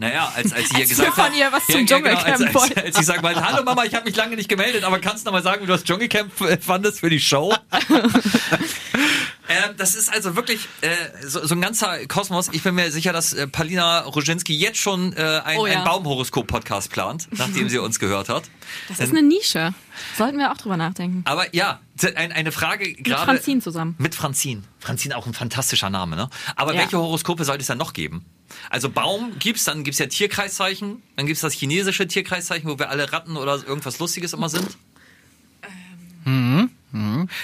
[0.00, 1.30] Naja, als, als sie hier Als gesagt wir hat.
[1.30, 2.80] von ihr was zum als, Dschungelcamp als, wollten.
[2.80, 5.28] als ich sag mal, hallo Mama, ich habe mich lange nicht gemeldet, aber kannst du
[5.28, 7.54] noch mal sagen, wie du das Dschungelcamp äh, fandest für die Show?
[9.52, 10.94] Ähm, das ist also wirklich äh,
[11.26, 12.50] so, so ein ganzer Kosmos.
[12.52, 15.80] Ich bin mir sicher, dass äh, Palina Roginski jetzt schon äh, ein, Oh ja.
[15.80, 18.44] ein Baumhoroskop-Podcast plant, nachdem sie uns gehört hat.
[18.88, 19.74] Das ist eine Nische.
[20.16, 21.22] Sollten wir auch drüber nachdenken.
[21.26, 21.80] Aber ja,
[22.14, 23.24] ein, eine Frage gerade.
[23.24, 23.96] Franzin zusammen.
[23.98, 24.62] Mit Franzin.
[24.78, 26.30] Franzin auch ein fantastischer Name, ne?
[26.54, 26.82] Aber Ja.
[26.82, 28.24] welche Horoskope sollte es dann noch geben?
[28.70, 33.12] Also Baum gibt's, dann gibt's ja Tierkreiszeichen, dann gibt's das chinesische Tierkreiszeichen, wo wir alle
[33.12, 34.76] Ratten oder irgendwas Lustiges immer sind.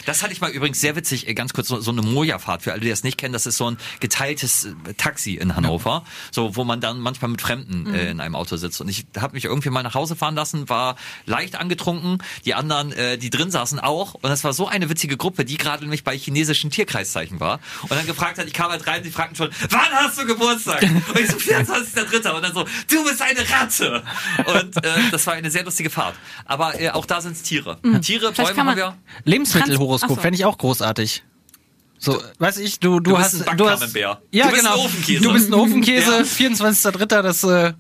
[0.04, 2.72] Das hatte ich mal übrigens sehr witzig, äh, ganz kurz, so, so eine Moja-Fahrt, für
[2.72, 6.56] alle, die das nicht kennen, das ist so ein geteiltes äh, Taxi in Hannover, so
[6.56, 8.80] wo man dann manchmal mit Fremden äh, in einem Auto sitzt.
[8.80, 12.92] Und ich habe mich irgendwie mal nach Hause fahren lassen, war leicht angetrunken, die anderen,
[12.92, 14.14] äh, die drin saßen auch.
[14.14, 17.60] Und das war so eine witzige Gruppe, die gerade nämlich bei chinesischen Tierkreiszeichen war.
[17.82, 20.82] Und dann gefragt hat, ich kam halt rein, die fragten schon, wann hast du Geburtstag?
[20.82, 22.30] Und ich so, 24.3.
[22.30, 24.02] Und dann so, du bist eine Ratte.
[24.46, 26.14] Und äh, das war eine sehr lustige Fahrt.
[26.44, 27.78] Aber äh, auch da sind's Tiere.
[28.00, 28.96] Tiere, Vielleicht Bäume haben wir.
[29.24, 30.16] Lebensmittelhoroskop Ach so.
[30.16, 31.24] fände ich auch großartig.
[31.98, 34.72] So, weiß ich, du, du, Du bist hast, ein du hast, ja Du bist ein
[34.72, 35.22] genau, Ofenkäse.
[35.22, 36.20] du bist ein Ofenkäse, Ja.
[36.22, 37.72] 24.3., das, äh,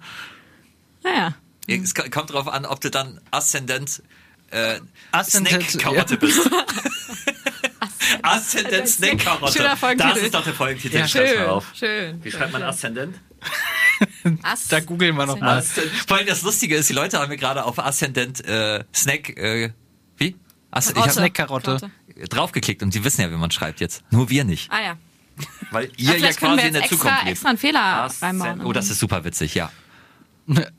[1.02, 1.34] Naja.
[1.68, 4.02] Es ko- kommt drauf an, ob du dann Aszendent
[4.50, 4.80] äh,
[5.12, 6.20] Aszendent, Snack-Karotte ja.
[6.20, 6.40] bist.
[8.22, 9.62] Aszendent Snack-Karotte.
[9.98, 10.96] Das ist doch der Folgentitel.
[10.98, 11.06] Ja.
[11.40, 11.66] Mal auf.
[11.74, 12.22] schön.
[12.24, 13.16] Wie schreibt man Aszendent?
[14.70, 15.62] Da googeln wir nochmal.
[16.06, 19.70] Vor allem das Lustige ist, die Leute haben mir gerade auf Aszendent äh, Snack, äh,
[20.16, 20.36] wie?
[20.70, 21.72] Aszendent, ich Karotte.
[21.72, 22.28] hab Snack-Karotte.
[22.28, 24.02] draufgeklickt und die wissen ja, wie man schreibt jetzt.
[24.10, 24.70] Nur wir nicht.
[24.70, 24.96] Ah ja.
[25.70, 27.30] Weil Ah, ihr ja vielleicht können quasi wir in der extra, Zukunft lebt.
[27.32, 28.60] extra einen Fehler Aszend- reinbauen.
[28.66, 29.70] Oh, das ist super witzig, ja.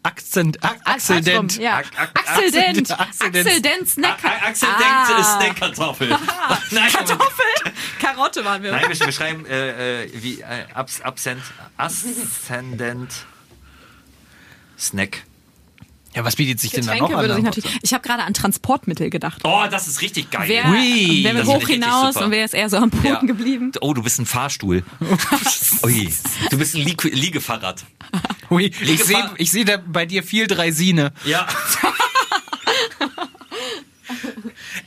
[0.02, 1.58] Akzent, Ak Axel Axeldent.
[1.58, 1.78] Ja.
[1.80, 2.90] Ak- Ak- Axel Dent.
[3.00, 3.48] Axel Dent.
[3.48, 4.24] Axel Dent Snack.
[4.24, 5.06] A- A- Axel Ah.
[5.08, 6.08] denkt, ist Snack-Kartoffel.
[6.72, 7.46] Nein, Kartoffel.
[8.00, 8.72] Karotte waren wir.
[8.72, 11.42] Nein, wir, wir schreiben äh, äh, wie äh, Abs, Absent,
[11.76, 13.12] Ascendent
[14.80, 15.24] Snack.
[16.18, 17.44] Ja, was bietet sich denn da Getränke noch würde sich an?
[17.46, 17.78] natürlich.
[17.84, 19.40] Ich habe gerade an Transportmittel gedacht.
[19.44, 20.46] Oh, das ist richtig geil.
[20.48, 22.26] Wer, Ui, wer will hoch hinaus super.
[22.26, 23.20] und wer ist eher so am Boden Ja.
[23.20, 23.72] geblieben?
[23.82, 24.84] Oh, du bist ein Fahrstuhl.
[25.84, 26.12] Ui,
[26.50, 27.86] du bist ein Lieg Liegefahrrad.
[28.50, 31.14] Ui, ich sehe ich seh da bei dir viel Dreisine.
[31.24, 31.46] Ja.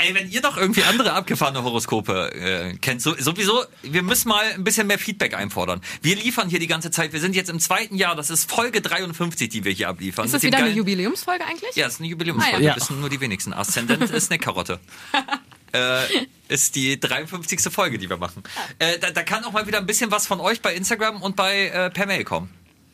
[0.00, 4.44] Ey, wenn ihr noch irgendwie andere abgefahrene Horoskope äh, kennt, so, sowieso, wir müssen mal
[4.54, 5.82] ein bisschen mehr Feedback einfordern.
[6.00, 7.12] Wir liefern hier die ganze Zeit.
[7.12, 8.16] Wir sind jetzt im zweiten Jahr.
[8.16, 10.24] Das ist Folge 53, die wir hier abliefern.
[10.24, 11.76] Ist das wieder eine Jubiläumsfolge eigentlich?
[11.76, 12.56] Ja, ist eine Jubiläumsfolge.
[12.56, 12.74] Ah, ja.
[12.74, 13.52] Das sind nur die wenigsten.
[13.52, 14.80] Aszendent ist eine Karotte.
[15.72, 16.04] äh,
[16.48, 17.60] ist die 53.
[17.72, 18.42] Folge, die wir machen.
[18.78, 21.36] Äh, da, da kann auch mal wieder ein bisschen was von euch bei Instagram und
[21.36, 22.48] bei äh, per Mail kommen.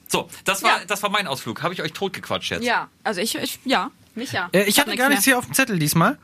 [0.08, 0.84] So, das war, Ja.
[0.86, 1.62] das war mein Ausflug.
[1.62, 2.64] Habe ich euch totgequatscht jetzt?
[2.64, 4.48] Ja, also ich, ich ja, mich ja.
[4.52, 5.34] Äh, ich hab hatte gar nichts mehr.
[5.34, 6.18] hier auf dem Zettel diesmal.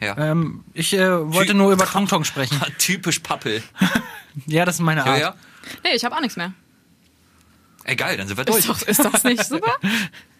[0.00, 0.16] Ja.
[0.16, 2.60] Ähm, ich äh, wollte nur über Tongtong sprechen.
[2.78, 3.62] Typisch Pappel.
[4.46, 5.20] Ja, das ist meine Ja, Art.
[5.20, 5.34] ja.
[5.82, 6.52] Nee, ich habe auch nichts mehr.
[7.82, 8.58] Egal, dann sind wir durch.
[8.60, 9.72] Ist, doch, ist das nicht super?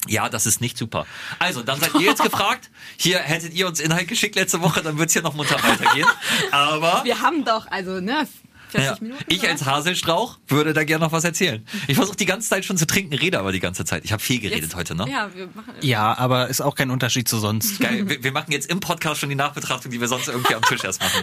[0.06, 1.04] Ja, das ist nicht super.
[1.40, 2.70] Also, dann seid ihr jetzt gefragt.
[2.96, 6.06] Hier hättet ihr uns Inhalt geschickt letzte Woche, dann wird's hier noch munter weitergehen.
[6.52, 9.24] Aber Wir haben doch, also, ne, 40 ja, Minuten.
[9.28, 9.50] ich oder?
[9.50, 11.64] als Haselstrauch würde da gerne noch was erzählen.
[11.86, 14.04] Ich versuche die ganze Zeit schon zu trinken, rede aber die ganze Zeit.
[14.04, 15.06] Ich habe viel geredet Jetzt- heute, ne?
[15.10, 15.72] Ja, wir machen.
[15.80, 17.80] Ja, aber ist auch kein Unterschied zu sonst.
[17.80, 20.62] Geil, wir, wir machen jetzt im Podcast schon die Nachbetrachtung, die wir sonst irgendwie am
[20.62, 21.22] Tisch erst machen.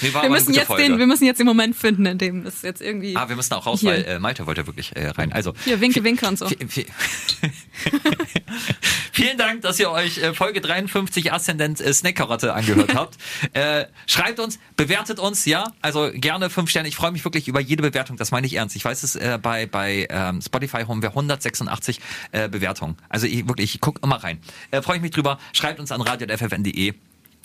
[0.00, 0.82] Nee, Wir müssen, jetzt Folge.
[0.82, 3.16] den, wir müssen jetzt den Moment finden, in dem es jetzt irgendwie.
[3.16, 3.90] Ah, wir müssen auch raus, Hier.
[3.90, 5.32] weil äh, Malte wollte wirklich äh, rein.
[5.32, 6.48] Also Hier, Winke, Winke und so.
[9.14, 13.16] Vielen Dank, dass ihr euch äh, Folge 53 Aszendent äh, Snackkarotte angehört habt.
[13.52, 15.72] äh, schreibt uns, bewertet uns, ja.
[15.82, 16.88] Also gerne fünf Sterne.
[16.88, 18.16] Ich freue mich wirklich über jede Bewertung.
[18.16, 18.74] Das meine ich ernst.
[18.74, 22.00] Ich weiß es äh, bei bei ähm, Spotify haben wir 186
[22.32, 22.96] äh, Bewertungen.
[23.08, 24.40] Also ich wirklich, ich guck immer rein.
[24.72, 25.38] Äh, freue ich mich drüber.
[25.52, 26.94] Schreibt uns an radio.ffn.de.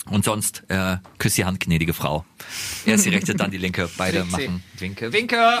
[0.06, 2.24] Und sonst äh, küsst die Hand, gnädige Frau.
[2.84, 3.88] Erst die rechte, dann die linke.
[3.96, 5.60] Beide machen Winke, Winke.